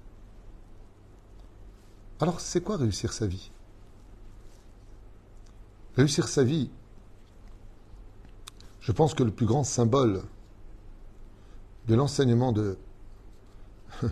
alors 2.20 2.40
c'est 2.40 2.60
quoi 2.60 2.76
réussir 2.76 3.12
sa 3.12 3.26
vie? 3.26 3.50
Réussir 5.96 6.28
sa 6.28 6.44
vie, 6.44 6.70
je 8.80 8.92
pense 8.92 9.14
que 9.14 9.22
le 9.22 9.30
plus 9.30 9.46
grand 9.46 9.64
symbole 9.64 10.22
de 11.88 11.94
l'enseignement 11.94 12.52
de 12.52 12.78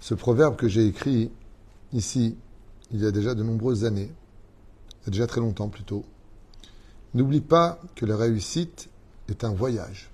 ce 0.00 0.14
proverbe 0.14 0.56
que 0.56 0.68
j'ai 0.68 0.86
écrit 0.86 1.30
ici 1.94 2.36
il 2.90 3.00
y 3.00 3.06
a 3.06 3.10
déjà 3.10 3.34
de 3.34 3.42
nombreuses 3.42 3.84
années, 3.84 4.12
il 5.00 5.06
y 5.06 5.08
a 5.08 5.10
déjà 5.10 5.26
très 5.26 5.40
longtemps 5.40 5.68
plutôt, 5.68 6.04
n'oublie 7.14 7.40
pas 7.40 7.80
que 7.94 8.04
la 8.04 8.16
réussite 8.16 8.90
est 9.28 9.44
un 9.44 9.52
voyage, 9.52 10.10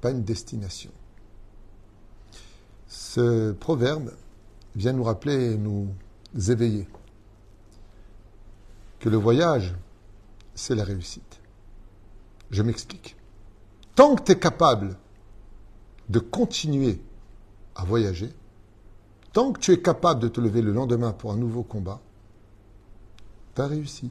pas 0.00 0.10
une 0.10 0.24
destination. 0.24 0.90
Ce 2.88 3.52
proverbe 3.52 4.12
vient 4.74 4.92
nous 4.92 5.04
rappeler 5.04 5.52
et 5.52 5.56
nous 5.56 5.88
éveiller 6.48 6.88
que 8.98 9.08
le 9.08 9.16
voyage, 9.16 9.74
c'est 10.54 10.74
la 10.74 10.84
réussite. 10.84 11.40
Je 12.50 12.62
m'explique. 12.62 13.16
Tant 13.94 14.14
que 14.14 14.22
tu 14.22 14.32
es 14.32 14.38
capable 14.38 14.96
de 16.08 16.18
continuer 16.18 17.00
à 17.74 17.84
voyager, 17.84 18.30
tant 19.34 19.52
que 19.52 19.60
tu 19.60 19.72
es 19.72 19.82
capable 19.82 20.20
de 20.20 20.28
te 20.28 20.40
lever 20.40 20.62
le 20.62 20.72
lendemain 20.72 21.12
pour 21.12 21.32
un 21.32 21.36
nouveau 21.36 21.64
combat, 21.64 22.00
tu 23.54 23.60
as 23.60 23.66
réussi. 23.66 24.10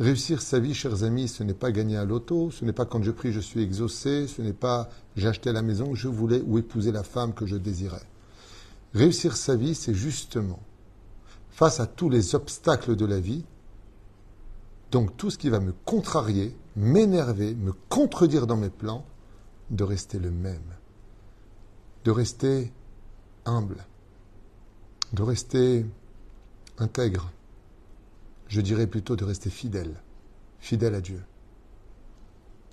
Réussir 0.00 0.42
sa 0.42 0.58
vie, 0.58 0.74
chers 0.74 1.04
amis, 1.04 1.28
ce 1.28 1.44
n'est 1.44 1.54
pas 1.54 1.70
gagner 1.70 1.96
à 1.96 2.04
l'auto, 2.04 2.50
ce 2.50 2.64
n'est 2.64 2.72
pas 2.72 2.86
quand 2.86 3.02
je 3.02 3.12
prie, 3.12 3.32
je 3.32 3.38
suis 3.38 3.62
exaucé, 3.62 4.26
ce 4.26 4.42
n'est 4.42 4.52
pas 4.52 4.90
acheté 5.22 5.52
la 5.52 5.62
maison, 5.62 5.94
je 5.94 6.08
voulais 6.08 6.42
ou 6.44 6.58
épouser 6.58 6.90
la 6.90 7.04
femme 7.04 7.32
que 7.32 7.46
je 7.46 7.56
désirais. 7.56 8.02
Réussir 8.94 9.36
sa 9.36 9.54
vie, 9.54 9.76
c'est 9.76 9.94
justement, 9.94 10.58
face 11.50 11.78
à 11.78 11.86
tous 11.86 12.10
les 12.10 12.34
obstacles 12.34 12.96
de 12.96 13.06
la 13.06 13.20
vie, 13.20 13.44
donc 14.90 15.16
tout 15.16 15.30
ce 15.30 15.38
qui 15.38 15.50
va 15.50 15.60
me 15.60 15.72
contrarier, 15.84 16.56
m'énerver, 16.74 17.54
me 17.54 17.72
contredire 17.90 18.48
dans 18.48 18.56
mes 18.56 18.70
plans, 18.70 19.04
de 19.70 19.84
rester 19.84 20.18
le 20.18 20.32
même, 20.32 20.58
de 22.04 22.10
rester 22.10 22.72
humble, 23.44 23.84
de 25.12 25.22
rester 25.22 25.86
intègre, 26.78 27.30
je 28.48 28.60
dirais 28.60 28.86
plutôt 28.86 29.16
de 29.16 29.24
rester 29.24 29.50
fidèle, 29.50 30.00
fidèle 30.58 30.94
à 30.94 31.00
Dieu. 31.00 31.22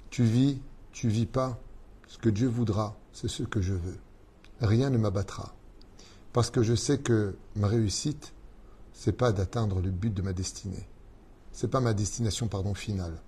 Tu 0.09 0.23
vis, 0.23 0.59
tu 0.91 1.09
vis 1.09 1.25
pas, 1.25 1.59
ce 2.07 2.17
que 2.17 2.29
Dieu 2.29 2.47
voudra, 2.47 2.97
c'est 3.13 3.27
ce 3.27 3.43
que 3.43 3.61
je 3.61 3.73
veux. 3.73 3.97
Rien 4.61 4.89
ne 4.89 4.97
m'abattra, 4.97 5.53
parce 6.33 6.49
que 6.49 6.63
je 6.63 6.73
sais 6.73 6.99
que 6.99 7.35
ma 7.55 7.67
réussite, 7.67 8.33
c'est 8.93 9.11
pas 9.11 9.31
d'atteindre 9.31 9.79
le 9.81 9.91
but 9.91 10.13
de 10.13 10.21
ma 10.21 10.33
destinée. 10.33 10.87
C'est 11.51 11.67
pas 11.67 11.79
ma 11.79 11.93
destination, 11.93 12.47
pardon, 12.47 12.73
finale. 12.73 13.21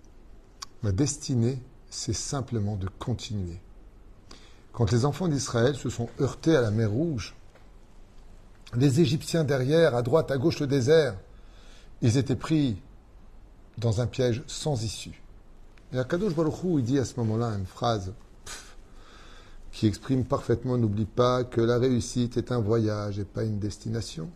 Ma 0.82 0.92
destinée, 0.92 1.62
c'est 1.90 2.14
simplement 2.14 2.76
de 2.76 2.88
continuer. 2.88 3.62
Quand 4.74 4.92
les 4.92 5.06
enfants 5.06 5.28
d'Israël 5.28 5.76
se 5.76 5.90
sont 5.90 6.10
heurtés 6.20 6.56
à 6.56 6.62
la 6.62 6.72
mer 6.72 6.92
Rouge, 6.92 7.36
les 8.76 9.02
Égyptiens 9.02 9.44
derrière, 9.44 9.96
à 9.96 10.02
droite, 10.02 10.32
à 10.32 10.38
gauche, 10.38 10.60
le 10.60 10.68
désert, 10.68 11.16
ils 12.02 12.18
étaient 12.18 12.36
pris 12.36 12.82
dans 13.78 14.02
un 14.02 14.08
piège 14.08 14.44
sans 14.48 14.84
issue. 14.84 15.22
Et 15.92 15.98
Akadosh 15.98 16.36
Baruch 16.36 16.54
il 16.64 16.84
dit 16.84 17.00
à 17.00 17.06
ce 17.06 17.20
moment-là 17.20 17.48
une 17.48 17.66
phrase 17.66 18.14
qui 19.72 19.88
exprime 19.88 20.26
parfaitement 20.26 20.78
N'oublie 20.78 21.06
pas 21.06 21.44
que 21.44 21.62
la 21.62 21.78
réussite 21.78 22.38
est 22.38 22.52
un 22.52 22.60
voyage 22.60 23.18
et 23.20 23.26
pas 23.26 23.44
une 23.44 23.60
destination. 23.60 24.30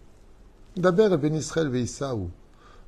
D'abord, 0.75 1.17
Ben 1.17 1.35
Israël 1.35 1.69
Veïsaou. 1.69 2.29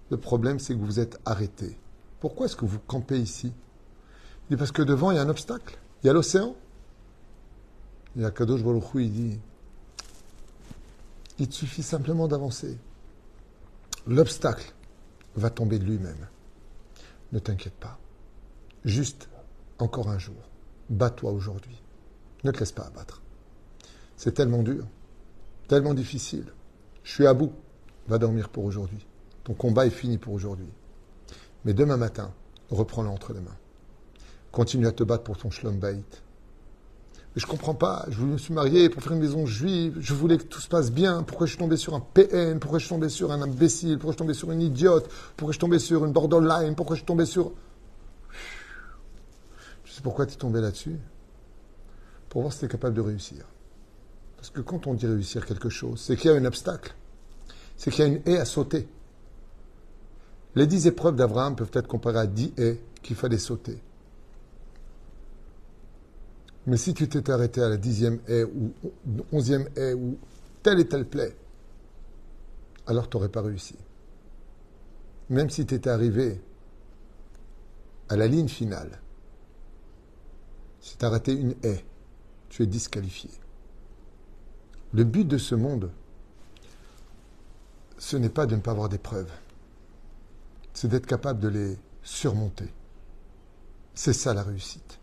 Le 0.09 0.17
problème, 0.17 0.59
c'est 0.59 0.73
que 0.73 0.79
vous 0.79 0.99
êtes 0.99 1.19
arrêté. 1.25 1.77
Pourquoi 2.19 2.45
est-ce 2.45 2.55
que 2.55 2.65
vous 2.65 2.79
campez 2.79 3.19
ici? 3.19 3.51
Il 4.49 4.55
dit 4.55 4.57
parce 4.57 4.71
que 4.71 4.81
devant, 4.81 5.11
il 5.11 5.15
y 5.15 5.17
a 5.17 5.21
un 5.21 5.29
obstacle. 5.29 5.77
Il 6.03 6.07
y 6.07 6.09
a 6.09 6.13
l'océan. 6.13 6.55
Et 8.17 8.25
Akadosh 8.25 8.63
Baruch 8.63 8.85
il 8.95 9.11
dit 9.11 9.39
il 11.37 11.51
suffit 11.51 11.83
simplement 11.83 12.27
d'avancer. 12.27 12.77
L'obstacle 14.07 14.73
va 15.35 15.49
tomber 15.49 15.79
de 15.79 15.83
lui-même. 15.83 16.27
Ne 17.33 17.39
t'inquiète 17.39 17.73
pas. 17.73 17.99
Juste 18.85 19.27
encore 19.79 20.09
un 20.09 20.17
jour. 20.17 20.35
Bats-toi 20.89 21.31
aujourd'hui. 21.31 21.81
Ne 22.43 22.51
te 22.51 22.59
laisse 22.59 22.71
pas 22.71 22.83
abattre. 22.83 23.21
C'est 24.15 24.33
tellement 24.33 24.63
dur, 24.63 24.85
tellement 25.67 25.93
difficile. 25.93 26.45
Je 27.03 27.11
suis 27.11 27.27
à 27.27 27.33
bout. 27.33 27.51
Va 28.07 28.17
dormir 28.17 28.49
pour 28.49 28.63
aujourd'hui. 28.63 29.05
Ton 29.43 29.55
combat 29.55 29.87
est 29.87 29.91
fini 29.91 30.17
pour 30.17 30.33
aujourd'hui. 30.33 30.69
Mais 31.65 31.73
demain 31.73 31.97
matin, 31.97 32.31
reprends-le 32.69 33.09
entre 33.09 33.33
les 33.33 33.41
mains. 33.41 33.57
Continue 34.51 34.87
à 34.87 34.91
te 34.91 35.03
battre 35.03 35.23
pour 35.23 35.37
ton 35.37 35.49
shlom. 35.49 35.79
Mais 37.35 37.41
je 37.41 37.47
comprends 37.47 37.73
pas. 37.73 38.05
Je 38.09 38.21
me 38.21 38.37
suis 38.37 38.53
marié 38.53 38.89
pour 38.89 39.03
faire 39.03 39.11
une 39.11 39.19
maison 39.19 39.45
juive. 39.45 39.97
Je 39.99 40.13
voulais 40.13 40.37
que 40.37 40.43
tout 40.43 40.61
se 40.61 40.69
passe 40.69 40.89
bien. 40.91 41.21
Pourquoi 41.23 41.47
je 41.47 41.51
suis 41.51 41.59
tombé 41.59 41.75
sur 41.75 41.93
un 41.93 41.99
PN 41.99 42.59
Pourquoi 42.59 42.79
je 42.79 42.85
suis 42.85 42.93
tombé 42.93 43.09
sur 43.09 43.31
un 43.31 43.41
imbécile? 43.41 43.97
Pourquoi 43.97 44.11
je 44.11 44.15
suis 44.15 44.19
tombé 44.19 44.33
sur 44.33 44.51
une 44.51 44.61
idiote? 44.61 45.09
Pourquoi 45.35 45.51
je 45.51 45.57
suis 45.57 45.59
tombé 45.59 45.79
sur 45.79 46.05
une 46.05 46.13
borderline? 46.13 46.75
Pourquoi 46.75 46.95
je 46.95 47.01
suis 47.01 47.05
tombé 47.05 47.25
sur... 47.25 47.51
Tu 49.83 49.91
sais 49.91 50.01
pourquoi 50.01 50.25
tu 50.25 50.33
es 50.33 50.37
tombé 50.37 50.61
là-dessus 50.61 50.97
Pour 52.29 52.41
voir 52.41 52.53
si 52.53 52.59
tu 52.59 52.65
es 52.65 52.69
capable 52.69 52.95
de 52.95 53.01
réussir. 53.01 53.45
Parce 54.37 54.49
que 54.49 54.61
quand 54.61 54.87
on 54.87 54.93
dit 54.93 55.05
réussir 55.05 55.45
quelque 55.45 55.69
chose, 55.69 55.99
c'est 55.99 56.15
qu'il 56.15 56.31
y 56.31 56.33
a 56.33 56.37
un 56.37 56.45
obstacle. 56.45 56.95
C'est 57.75 57.91
qu'il 57.91 58.05
y 58.05 58.07
a 58.07 58.11
une 58.11 58.21
haie 58.25 58.37
à 58.37 58.45
sauter. 58.45 58.87
Les 60.55 60.67
dix 60.67 60.87
épreuves 60.87 61.17
d'Abraham 61.17 61.57
peuvent 61.57 61.71
être 61.73 61.87
comparées 61.87 62.19
à 62.19 62.27
dix 62.27 62.53
haies 62.57 62.79
qu'il 63.03 63.17
fallait 63.17 63.37
sauter. 63.37 63.77
Mais 66.67 66.77
si 66.77 66.93
tu 66.93 67.07
t'étais 67.07 67.31
arrêté 67.31 67.61
à 67.61 67.69
la 67.69 67.77
dixième 67.77 68.19
haie 68.27 68.43
ou 68.43 68.73
onzième 69.31 69.69
haie 69.75 69.93
ou 69.93 70.17
telle 70.63 70.79
et 70.79 70.87
telle 70.87 71.07
plaie, 71.07 71.35
alors 72.87 73.09
tu 73.09 73.17
n'aurais 73.17 73.29
pas 73.29 73.41
réussi. 73.41 73.75
Même 75.29 75.49
si 75.49 75.65
tu 75.65 75.75
étais 75.75 75.89
arrivé 75.89 76.41
à 78.09 78.15
la 78.15 78.27
ligne 78.27 78.47
finale, 78.47 78.99
si 80.79 80.97
tu 80.97 81.05
as 81.05 81.09
raté 81.09 81.33
une 81.33 81.55
haie, 81.63 81.83
tu 82.49 82.63
es 82.63 82.67
disqualifié. 82.67 83.29
Le 84.93 85.03
but 85.03 85.27
de 85.27 85.37
ce 85.37 85.55
monde, 85.55 85.91
ce 87.97 88.17
n'est 88.17 88.29
pas 88.29 88.45
de 88.45 88.55
ne 88.55 88.61
pas 88.61 88.71
avoir 88.71 88.89
d'épreuves, 88.89 89.31
c'est 90.73 90.87
d'être 90.87 91.07
capable 91.07 91.39
de 91.39 91.47
les 91.47 91.77
surmonter. 92.03 92.71
C'est 93.93 94.13
ça 94.13 94.33
la 94.33 94.43
réussite. 94.43 94.99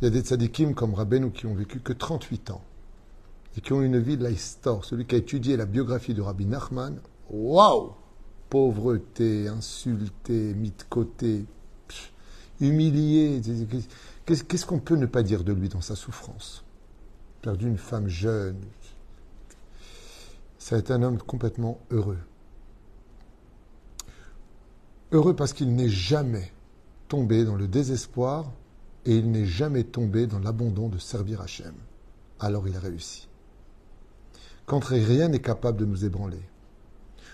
Il 0.00 0.04
y 0.04 0.06
a 0.08 0.10
des 0.10 0.20
tzadikim 0.20 0.74
comme 0.74 0.94
Rabbeinu 0.94 1.32
qui 1.32 1.46
ont 1.46 1.54
vécu 1.54 1.80
que 1.80 1.92
38 1.92 2.50
ans 2.50 2.62
et 3.56 3.60
qui 3.60 3.72
ont 3.72 3.82
une 3.82 3.98
vie 3.98 4.16
de 4.16 4.22
la 4.22 4.30
histoire. 4.30 4.84
Celui 4.84 5.06
qui 5.06 5.16
a 5.16 5.18
étudié 5.18 5.56
la 5.56 5.66
biographie 5.66 6.14
de 6.14 6.22
Rabbi 6.22 6.46
Nachman, 6.46 7.00
waouh 7.30 7.92
Pauvreté, 8.48 9.48
insulté, 9.48 10.54
mis 10.54 10.70
de 10.70 10.82
côté, 10.88 11.44
humilié. 12.60 13.42
Qu'est-ce 14.24 14.64
qu'on 14.64 14.78
peut 14.78 14.96
ne 14.96 15.04
pas 15.04 15.22
dire 15.22 15.44
de 15.44 15.52
lui 15.52 15.68
dans 15.68 15.82
sa 15.82 15.96
souffrance? 15.96 16.64
Perdu 17.42 17.66
une 17.66 17.76
femme 17.76 18.08
jeune. 18.08 18.56
Ça 20.58 20.76
a 20.76 20.78
été 20.78 20.92
un 20.92 21.02
homme 21.02 21.18
complètement 21.18 21.78
heureux. 21.90 22.18
Heureux 25.12 25.34
parce 25.34 25.52
qu'il 25.52 25.74
n'est 25.74 25.88
jamais 25.88 26.52
tombé 27.08 27.44
dans 27.44 27.54
le 27.54 27.68
désespoir 27.68 28.50
et 29.08 29.16
il 29.16 29.30
n'est 29.30 29.46
jamais 29.46 29.84
tombé 29.84 30.26
dans 30.26 30.38
l'abandon 30.38 30.88
de 30.88 30.98
servir 30.98 31.40
Hachem. 31.40 31.72
alors 32.40 32.68
il 32.68 32.76
a 32.76 32.78
réussi. 32.78 33.26
Quand 34.66 34.84
rien 34.84 35.28
n'est 35.28 35.40
capable 35.40 35.78
de 35.78 35.86
nous 35.86 36.04
ébranler, 36.04 36.42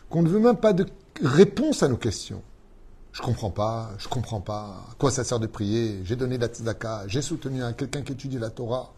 qu'on 0.09 0.23
ne 0.23 0.29
veut 0.29 0.39
même 0.39 0.57
pas 0.57 0.73
de 0.73 0.87
réponse 1.21 1.83
à 1.83 1.89
nos 1.89 1.97
questions. 1.97 2.43
Je 3.11 3.23
comprends 3.23 3.51
pas, 3.51 3.91
je 3.99 4.07
comprends 4.07 4.41
pas. 4.41 4.87
À 4.89 4.95
quoi 4.99 5.11
ça 5.11 5.25
sert 5.25 5.41
de 5.41 5.49
prier? 5.49 6.01
J'ai 6.05 6.15
donné 6.15 6.39
la 6.39 6.47
tzedaka, 6.47 7.09
j'ai 7.09 7.23
soutenu 7.23 7.61
quelqu'un 7.77 8.03
qui 8.03 8.13
étudie 8.13 8.39
la 8.39 8.51
Torah. 8.51 8.93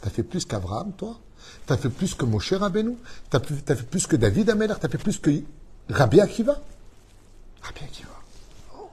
T'as 0.00 0.10
fait 0.10 0.22
plus 0.22 0.44
qu'Abraham, 0.44 0.92
toi? 0.92 1.18
T'as 1.66 1.76
fait 1.76 1.90
plus 1.90 2.14
que 2.14 2.24
Moshe 2.24 2.52
Rabbeinu? 2.52 2.96
T'as 3.28 3.38
as 3.38 3.74
fait 3.74 3.90
plus 3.90 4.06
que 4.06 4.14
David 4.14 4.50
Ameller 4.50 4.74
T'as 4.80 4.88
fait 4.88 4.98
plus 4.98 5.18
que 5.18 5.30
Rabbi 5.88 6.20
Akiva? 6.20 6.60
Rabbi 7.60 7.80
Akiva. 7.82 8.10
Oh. 8.76 8.88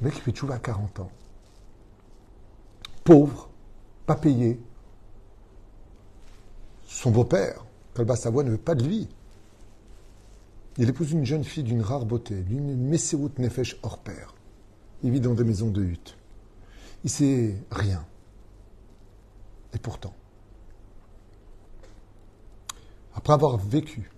Le 0.00 0.06
mec, 0.06 0.14
il 0.18 0.22
fait 0.22 0.32
toujours 0.32 0.52
à 0.52 0.58
40 0.60 1.00
ans. 1.00 1.10
Pauvre, 3.04 3.48
pas 4.06 4.16
payé. 4.16 4.60
Son 6.86 7.10
beau-père, 7.10 7.64
Kalba 7.94 8.16
Savoie, 8.16 8.42
ne 8.42 8.50
veut 8.50 8.58
pas 8.58 8.74
de 8.74 8.84
lui. 8.84 9.08
Il 10.76 10.88
épouse 10.88 11.12
une 11.12 11.24
jeune 11.24 11.44
fille 11.44 11.62
d'une 11.64 11.82
rare 11.82 12.04
beauté, 12.04 12.42
d'une 12.42 12.76
Messerut 12.76 13.32
Nefesh 13.38 13.76
hors 13.82 13.98
pair. 13.98 14.34
Il 15.02 15.10
vit 15.10 15.20
dans 15.20 15.34
des 15.34 15.44
maisons 15.44 15.70
de 15.70 15.82
huttes. 15.82 16.16
Il 17.04 17.10
sait 17.10 17.56
rien. 17.70 18.04
Et 19.72 19.78
pourtant, 19.78 20.14
après 23.14 23.32
avoir 23.32 23.56
vécu 23.56 24.10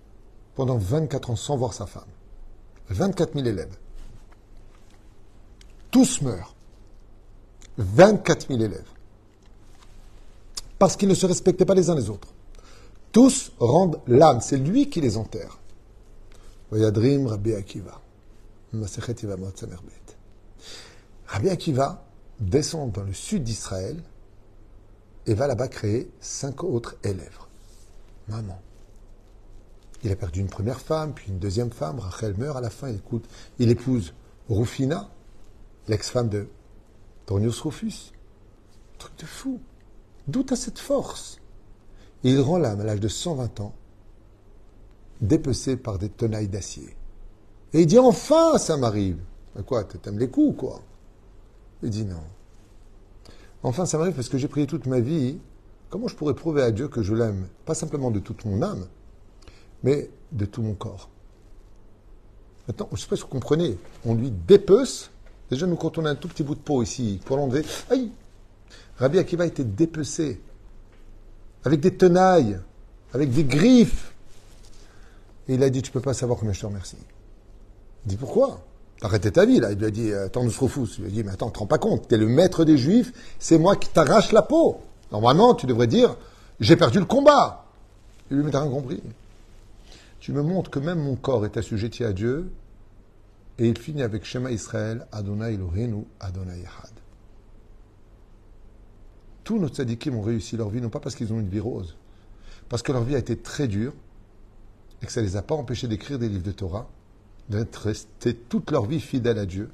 pendant 0.55 0.77
24 0.77 1.31
ans 1.31 1.35
sans 1.35 1.57
voir 1.57 1.73
sa 1.73 1.85
femme, 1.85 2.03
24 2.89 3.33
000 3.33 3.45
élèves, 3.45 3.77
tous 5.91 6.21
meurent. 6.21 6.55
24 7.77 8.47
000 8.47 8.61
élèves. 8.61 8.89
Parce 10.79 10.95
qu'ils 10.95 11.09
ne 11.09 11.15
se 11.15 11.25
respectaient 11.25 11.65
pas 11.65 11.75
les 11.75 11.89
uns 11.89 11.95
les 11.95 12.09
autres. 12.09 12.29
Tous 13.11 13.51
rendent 13.59 13.99
l'âme, 14.07 14.41
c'est 14.41 14.57
lui 14.57 14.89
qui 14.89 15.01
les 15.01 15.17
enterre. 15.17 15.59
Vayadrim 16.71 17.27
Rabbi 17.27 17.53
Akiva. 17.53 18.01
Rabbi 21.27 21.49
Akiva 21.49 22.05
descend 22.39 22.91
dans 22.91 23.03
le 23.03 23.13
sud 23.13 23.43
d'Israël 23.43 24.01
et 25.25 25.33
va 25.35 25.47
là-bas 25.47 25.67
créer 25.67 26.09
cinq 26.19 26.63
autres 26.63 26.95
élèves. 27.03 27.37
Maman. 28.27 28.59
Il 30.03 30.11
a 30.11 30.15
perdu 30.15 30.41
une 30.41 30.49
première 30.49 30.81
femme, 30.81 31.13
puis 31.13 31.29
une 31.29 31.39
deuxième 31.39 31.71
femme. 31.71 31.99
Rachel 31.99 32.35
meurt 32.37 32.57
à 32.57 32.61
la 32.61 32.69
fin. 32.69 32.91
Il 33.59 33.69
épouse 33.69 34.13
Rufina, 34.49 35.09
l'ex-femme 35.87 36.29
de 36.29 36.47
Tornius 37.25 37.61
Rufus. 37.61 38.11
Truc 38.97 39.17
de 39.19 39.25
fou. 39.25 39.59
D'où 40.27 40.45
à 40.49 40.55
cette 40.55 40.79
force? 40.79 41.39
Et 42.23 42.29
Il 42.31 42.39
rend 42.39 42.57
l'âme 42.57 42.81
à 42.81 42.83
l'âge 42.83 42.99
de 42.99 43.07
120 43.07 43.59
ans, 43.59 43.73
dépecé 45.19 45.75
par 45.75 45.97
des 45.97 46.09
tenailles 46.09 46.47
d'acier. 46.47 46.95
Et 47.73 47.81
il 47.81 47.85
dit 47.87 47.99
Enfin, 47.99 48.57
ça 48.57 48.77
m'arrive. 48.77 49.19
Quoi, 49.65 49.83
t'aimes 49.83 50.19
les 50.19 50.29
coups, 50.29 50.57
quoi? 50.57 50.81
Il 51.81 51.89
dit 51.89 52.05
Non. 52.05 52.23
Enfin, 53.61 53.85
ça 53.85 53.97
m'arrive 53.97 54.15
parce 54.15 54.29
que 54.29 54.37
j'ai 54.37 54.47
prié 54.47 54.67
toute 54.67 54.85
ma 54.85 54.99
vie. 54.99 55.39
Comment 55.89 56.07
je 56.07 56.15
pourrais 56.15 56.33
prouver 56.33 56.63
à 56.63 56.71
Dieu 56.71 56.87
que 56.87 57.03
je 57.03 57.13
l'aime? 57.13 57.47
Pas 57.65 57.75
simplement 57.75 58.09
de 58.09 58.19
toute 58.19 58.45
mon 58.45 58.61
âme, 58.61 58.87
mais 59.83 60.09
de 60.31 60.45
tout 60.45 60.61
mon 60.61 60.73
corps. 60.73 61.09
Maintenant, 62.67 62.87
je 62.91 62.95
ne 62.95 63.01
sais 63.01 63.07
pas 63.07 63.15
si 63.15 63.21
vous 63.23 63.27
comprenez, 63.27 63.77
on 64.05 64.15
lui 64.15 64.31
dépece. 64.31 65.11
Déjà, 65.49 65.67
nous, 65.67 65.77
a 65.77 66.09
un 66.09 66.15
tout 66.15 66.27
petit 66.27 66.43
bout 66.43 66.55
de 66.55 66.59
peau 66.59 66.81
ici, 66.81 67.19
pour 67.25 67.37
l'enlever, 67.37 67.63
aïe 67.89 68.09
Rabbi 68.97 69.19
Akiva 69.19 69.45
était 69.45 69.63
dépecé, 69.63 70.41
avec 71.63 71.79
des 71.79 71.95
tenailles, 71.95 72.59
avec 73.13 73.31
des 73.31 73.43
griffes. 73.43 74.13
Et 75.47 75.55
il 75.55 75.63
a 75.63 75.69
dit, 75.69 75.81
tu 75.81 75.89
ne 75.89 75.93
peux 75.93 76.01
pas 76.01 76.13
savoir 76.13 76.39
combien 76.39 76.53
je 76.53 76.61
te 76.61 76.65
remercie. 76.65 76.97
Il 78.05 78.09
dit, 78.09 78.17
pourquoi? 78.17 78.61
Arrêtez 79.01 79.31
ta 79.31 79.45
vie, 79.45 79.59
là. 79.59 79.71
Il 79.71 79.79
lui 79.79 79.85
a 79.85 79.91
dit, 79.91 80.13
attends, 80.13 80.43
nous. 80.43 80.51
Il 80.51 81.03
lui 81.03 81.07
a 81.07 81.09
dit, 81.09 81.23
mais 81.23 81.31
attends, 81.31 81.47
tu 81.47 81.53
te 81.53 81.59
rends 81.59 81.65
pas 81.65 81.77
compte, 81.77 82.07
tu 82.07 82.15
es 82.15 82.17
le 82.17 82.27
maître 82.27 82.65
des 82.65 82.77
Juifs, 82.77 83.11
c'est 83.39 83.57
moi 83.57 83.75
qui 83.75 83.89
t'arrache 83.89 84.31
la 84.31 84.41
peau. 84.41 84.79
Normalement, 85.11 85.53
tu 85.53 85.65
devrais 85.65 85.87
dire, 85.87 86.15
j'ai 86.59 86.75
perdu 86.75 86.99
le 86.99 87.05
combat. 87.05 87.65
Il 88.31 88.37
lui, 88.37 88.51
t'as 88.51 88.61
rien 88.61 88.71
compris. 88.71 89.01
Tu 90.19 90.31
me 90.31 90.41
montres 90.41 90.69
que 90.69 90.79
même 90.79 90.99
mon 90.99 91.15
corps 91.15 91.45
est 91.45 91.57
assujetti 91.57 92.03
à 92.03 92.13
Dieu, 92.13 92.49
et 93.59 93.67
il 93.67 93.77
finit 93.77 94.01
avec 94.01 94.25
Shema 94.25 94.51
Israël, 94.51 95.07
Adonai 95.11 95.53
Eloheinu, 95.53 96.05
Adonai 96.19 96.59
Echad. 96.61 96.91
Tous 99.43 99.59
nos 99.59 99.67
tzadikim 99.67 100.15
ont 100.15 100.21
réussi 100.21 100.57
leur 100.57 100.69
vie, 100.69 100.81
non 100.81 100.89
pas 100.89 100.99
parce 100.99 101.15
qu'ils 101.15 101.33
ont 101.33 101.39
une 101.39 101.49
vie 101.49 101.59
rose, 101.59 101.97
parce 102.69 102.81
que 102.81 102.91
leur 102.91 103.03
vie 103.03 103.15
a 103.15 103.19
été 103.19 103.37
très 103.37 103.67
dure, 103.67 103.93
et 105.01 105.05
que 105.05 105.11
ça 105.11 105.21
ne 105.21 105.25
les 105.25 105.35
a 105.35 105.41
pas 105.41 105.55
empêchés 105.55 105.87
d'écrire 105.87 106.17
des 106.17 106.29
livres 106.29 106.43
de 106.43 106.51
Torah, 106.51 106.89
d'être 107.49 107.75
restés 107.75 108.35
toute 108.35 108.71
leur 108.71 108.85
vie 108.85 109.01
fidèles 109.01 109.37
à 109.37 109.45
Dieu, 109.45 109.69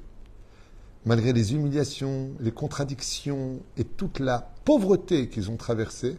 malgré 1.06 1.32
les 1.32 1.54
humiliations, 1.54 2.32
les 2.40 2.52
contradictions 2.52 3.60
et 3.76 3.84
toute 3.84 4.18
la 4.18 4.52
pauvreté 4.64 5.28
qu'ils 5.28 5.50
ont 5.50 5.56
traversée, 5.56 6.18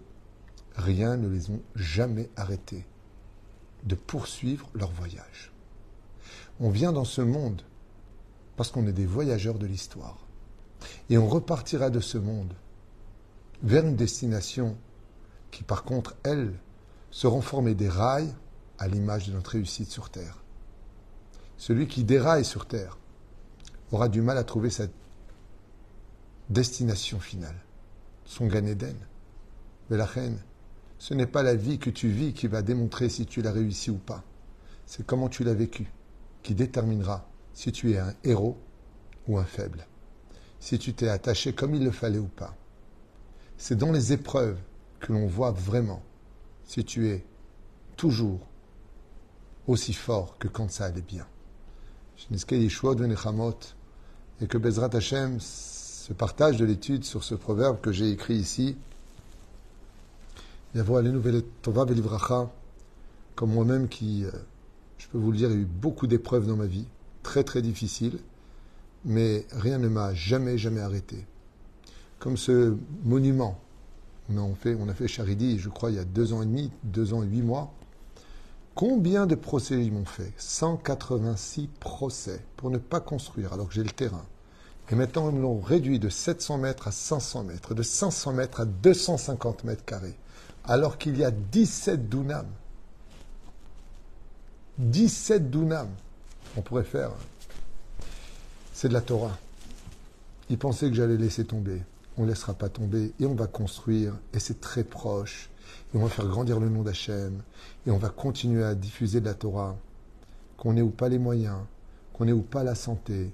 rien 0.76 1.18
ne 1.18 1.28
les 1.28 1.52
a 1.52 1.56
jamais 1.76 2.30
arrêtés 2.38 2.86
de 3.84 3.96
poursuivre 3.96 4.70
leur 4.74 4.92
voyage. 4.92 5.51
On 6.64 6.70
vient 6.70 6.92
dans 6.92 7.06
ce 7.06 7.22
monde 7.22 7.64
parce 8.56 8.70
qu'on 8.70 8.86
est 8.86 8.94
des 8.94 9.08
voyageurs 9.08 9.58
de 9.58 9.66
l'histoire. 9.66 10.28
Et 11.10 11.18
on 11.18 11.28
repartira 11.28 11.90
de 11.90 12.00
ce 12.00 12.20
monde 12.20 12.54
vers 13.64 13.84
une 13.84 13.96
destination 13.96 14.78
qui, 15.50 15.64
par 15.64 15.84
contre, 15.84 16.16
elle, 16.24 16.54
seront 17.10 17.42
formées 17.42 17.74
des 17.74 17.90
rails 17.90 18.32
à 18.78 18.88
l'image 18.88 19.28
de 19.28 19.34
notre 19.34 19.54
réussite 19.54 19.90
sur 19.90 20.12
Terre. 20.12 20.44
Celui 21.58 21.88
qui 21.88 22.04
déraille 22.04 22.46
sur 22.46 22.68
Terre 22.68 23.00
aura 23.92 24.08
du 24.08 24.22
mal 24.22 24.38
à 24.38 24.44
trouver 24.44 24.70
sa 24.70 24.86
destination 26.52 27.20
finale, 27.20 27.58
son 28.24 28.46
Gan 28.46 28.68
Eden. 28.68 28.98
Mais 29.90 29.98
la 29.98 30.06
reine, 30.06 30.38
ce 31.00 31.16
n'est 31.16 31.26
pas 31.26 31.42
la 31.42 31.56
vie 31.56 31.80
que 31.80 31.90
tu 31.90 32.10
vis 32.10 32.34
qui 32.34 32.46
va 32.46 32.62
démontrer 32.62 33.10
si 33.10 33.26
tu 33.26 33.42
l'as 33.42 33.52
réussi 33.52 33.90
ou 33.90 33.98
pas. 33.98 34.24
C'est 34.86 35.04
comment 35.04 35.28
tu 35.28 35.44
l'as 35.44 35.56
vécu 35.56 35.92
qui 36.44 36.56
déterminera 36.56 37.28
si 37.54 37.72
tu 37.72 37.92
es 37.92 37.98
un 37.98 38.14
héros 38.24 38.58
ou 39.28 39.38
un 39.38 39.44
faible, 39.44 39.86
si 40.60 40.80
tu 40.80 40.94
t'es 40.94 41.08
attaché 41.08 41.54
comme 41.54 41.76
il 41.76 41.84
le 41.84 41.92
fallait 41.92 42.20
ou 42.20 42.28
pas. 42.28 42.56
C'est 43.58 43.78
dans 43.78 43.92
les 43.92 44.14
épreuves 44.14 44.58
que 45.00 45.14
l'on 45.14 45.28
voit 45.28 45.52
vraiment 45.52 46.02
si 46.66 46.84
tu 46.84 47.10
es 47.10 47.24
toujours 47.98 48.40
aussi 49.68 49.94
fort 49.94 50.38
que 50.40 50.48
quand 50.48 50.72
ça 50.72 50.86
allait 50.86 51.02
bien 51.02 51.28
et 54.42 54.48
que 54.48 54.58
Bezrat 54.58 54.96
Hashem 54.96 55.40
se 55.40 56.14
partage 56.14 56.58
de 56.58 56.66
l'étude 56.66 57.04
sur 57.04 57.24
ce 57.24 57.36
proverbe 57.36 57.80
que 57.82 57.92
j'ai 57.92 58.10
écrit 58.10 58.36
ici. 58.36 58.78
Comme 63.36 63.54
moi-même 63.54 63.88
qui, 63.88 64.26
euh, 64.26 64.32
je 65.02 65.08
peux 65.08 65.18
vous 65.18 65.32
le 65.32 65.38
dire, 65.38 65.50
a 65.50 65.54
eu 65.54 65.66
beaucoup 65.66 66.06
d'épreuves 66.06 66.46
dans 66.46 66.56
ma 66.56 66.68
vie, 66.68 66.86
très 67.24 67.44
très 67.44 67.62
difficiles, 67.62 68.20
mais 69.04 69.48
rien 69.52 69.80
ne 69.80 69.88
m'a 69.88 70.14
jamais, 70.14 70.58
jamais 70.58 70.82
arrêté. 70.82 71.26
Comme 72.20 72.38
ce 72.38 72.78
monument, 73.04 73.60
on 74.30 74.52
a 74.52 74.56
fait, 74.56 74.76
on 74.76 75.08
Charidi, 75.08 75.58
je 75.58 75.70
crois, 75.70 75.90
il 75.90 75.96
y 75.96 76.00
a 76.00 76.06
deux 76.06 76.34
ans 76.34 76.44
et 76.44 76.46
demi, 76.46 76.72
deux 76.84 77.14
ans 77.14 77.24
et 77.24 77.28
huit 77.28 77.42
mois, 77.42 77.74
Combien 78.74 79.28
de 79.28 79.36
procès 79.36 79.84
ils 79.84 79.92
m'ont 79.92 80.06
fait? 80.06 80.32
186 80.38 81.68
procès 81.80 82.40
pour 82.56 82.70
ne 82.70 82.78
pas 82.78 83.02
construire 83.02 83.52
alors 83.52 83.68
que 83.68 83.74
j'ai 83.74 83.84
le 83.84 83.90
terrain. 83.90 84.26
Et 84.90 84.96
maintenant, 84.96 85.30
ils 85.30 85.36
me 85.36 85.42
l'ont 85.42 85.60
réduit 85.60 86.00
de 86.00 86.08
700 86.08 86.58
mètres 86.58 86.88
à 86.88 86.92
500 86.92 87.44
mètres, 87.44 87.74
de 87.74 87.84
500 87.84 88.34
mètres 88.34 88.62
à 88.62 88.66
250 88.66 89.66
mètres 89.66 89.84
carrés, 89.84 90.18
alors 90.64 90.98
qu'il 90.98 91.18
y 91.18 91.24
a 91.26 91.32
17 91.32 92.08
dunams. 92.08 92.48
17 94.82 95.50
dunams. 95.50 95.94
On 96.58 96.62
pourrait 96.62 96.84
faire. 96.84 97.12
C'est 98.74 98.90
de 98.90 98.94
la 98.94 99.02
Torah. 99.02 99.38
Ils 100.50 100.58
pensaient 100.58 100.90
que 100.90 100.96
j'allais 100.96 101.18
laisser 101.18 101.46
tomber. 101.46 101.82
On 102.18 102.24
ne 102.24 102.28
laissera 102.28 102.54
pas 102.54 102.68
tomber 102.68 103.14
et 103.20 103.26
on 103.26 103.36
va 103.36 103.48
construire. 103.48 104.14
Et 104.34 104.40
c'est 104.40 104.60
très 104.60 104.84
proche 104.84 105.50
et 105.94 105.98
on 105.98 106.04
va 106.04 106.10
faire 106.10 106.28
grandir 106.28 106.60
le 106.60 106.70
nom 106.70 106.84
d'Hachem, 106.84 107.42
et 107.86 107.92
on 107.92 107.98
va 107.98 108.10
continuer 108.10 108.64
à 108.64 108.76
diffuser 108.76 109.20
de 109.20 109.26
la 109.26 109.34
Torah, 109.34 109.78
qu'on 110.58 110.78
ait 110.78 110.82
ou 110.82 110.90
pas 110.90 111.10
les 111.10 111.20
moyens, 111.20 111.60
qu'on 112.14 112.28
ait 112.28 112.34
ou 112.34 112.42
pas 112.42 112.64
la 112.64 112.76
santé, 112.76 113.32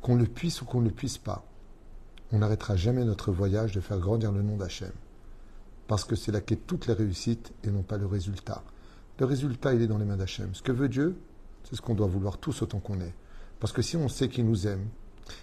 qu'on 0.00 0.16
le 0.16 0.26
puisse 0.26 0.62
ou 0.62 0.64
qu'on 0.64 0.80
ne 0.80 0.88
le 0.88 0.94
puisse 0.94 1.18
pas. 1.18 1.44
On 2.32 2.38
n'arrêtera 2.38 2.76
jamais 2.76 3.04
notre 3.04 3.32
voyage 3.32 3.72
de 3.72 3.80
faire 3.80 3.98
grandir 3.98 4.32
le 4.32 4.42
nom 4.42 4.56
d'Hachem. 4.56 4.92
Parce 5.86 6.04
que 6.04 6.16
c'est 6.16 6.32
là 6.32 6.40
qu'est 6.40 6.66
toute 6.66 6.86
la 6.86 6.94
réussite 6.94 7.52
et 7.64 7.70
non 7.70 7.82
pas 7.82 7.96
le 7.96 8.06
résultat. 8.06 8.62
Le 9.18 9.26
résultat, 9.26 9.74
il 9.74 9.82
est 9.82 9.86
dans 9.86 9.98
les 9.98 10.04
mains 10.04 10.16
d'Hachem. 10.16 10.54
Ce 10.54 10.62
que 10.62 10.72
veut 10.72 10.88
Dieu, 10.88 11.16
c'est 11.64 11.76
ce 11.76 11.82
qu'on 11.82 11.94
doit 11.94 12.06
vouloir 12.06 12.38
tous 12.38 12.62
autant 12.62 12.78
qu'on 12.78 13.00
est. 13.00 13.14
Parce 13.60 13.72
que 13.72 13.82
si 13.82 13.96
on 13.96 14.08
sait 14.08 14.28
qu'il 14.28 14.46
nous 14.46 14.66
aime, 14.66 14.88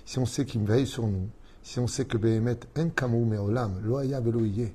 si 0.05 0.19
on 0.19 0.25
sait 0.25 0.45
qu'il 0.45 0.63
veille 0.63 0.87
sur 0.87 1.07
nous, 1.07 1.29
si 1.61 1.79
on 1.79 1.87
sait 1.87 2.05
que 2.05 2.17
Behemet 2.17 2.59
en 2.77 2.89
kamou 2.89 3.25
me'olam, 3.25 3.81
loaya 3.83 4.21
veloye, 4.21 4.71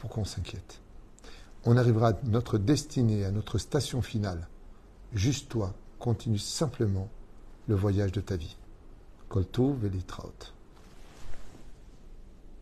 pourquoi 0.00 0.22
on 0.22 0.24
s'inquiète? 0.24 0.80
On 1.64 1.76
arrivera 1.76 2.10
à 2.10 2.18
notre 2.24 2.58
destinée, 2.58 3.24
à 3.24 3.30
notre 3.30 3.58
station 3.58 4.02
finale. 4.02 4.48
Juste 5.12 5.48
toi, 5.48 5.74
continue 5.98 6.38
simplement 6.38 7.08
le 7.66 7.74
voyage 7.74 8.12
de 8.12 8.20
ta 8.20 8.36
vie. 8.36 8.56
Koltou 9.28 9.74
Velitraut. 9.74 10.52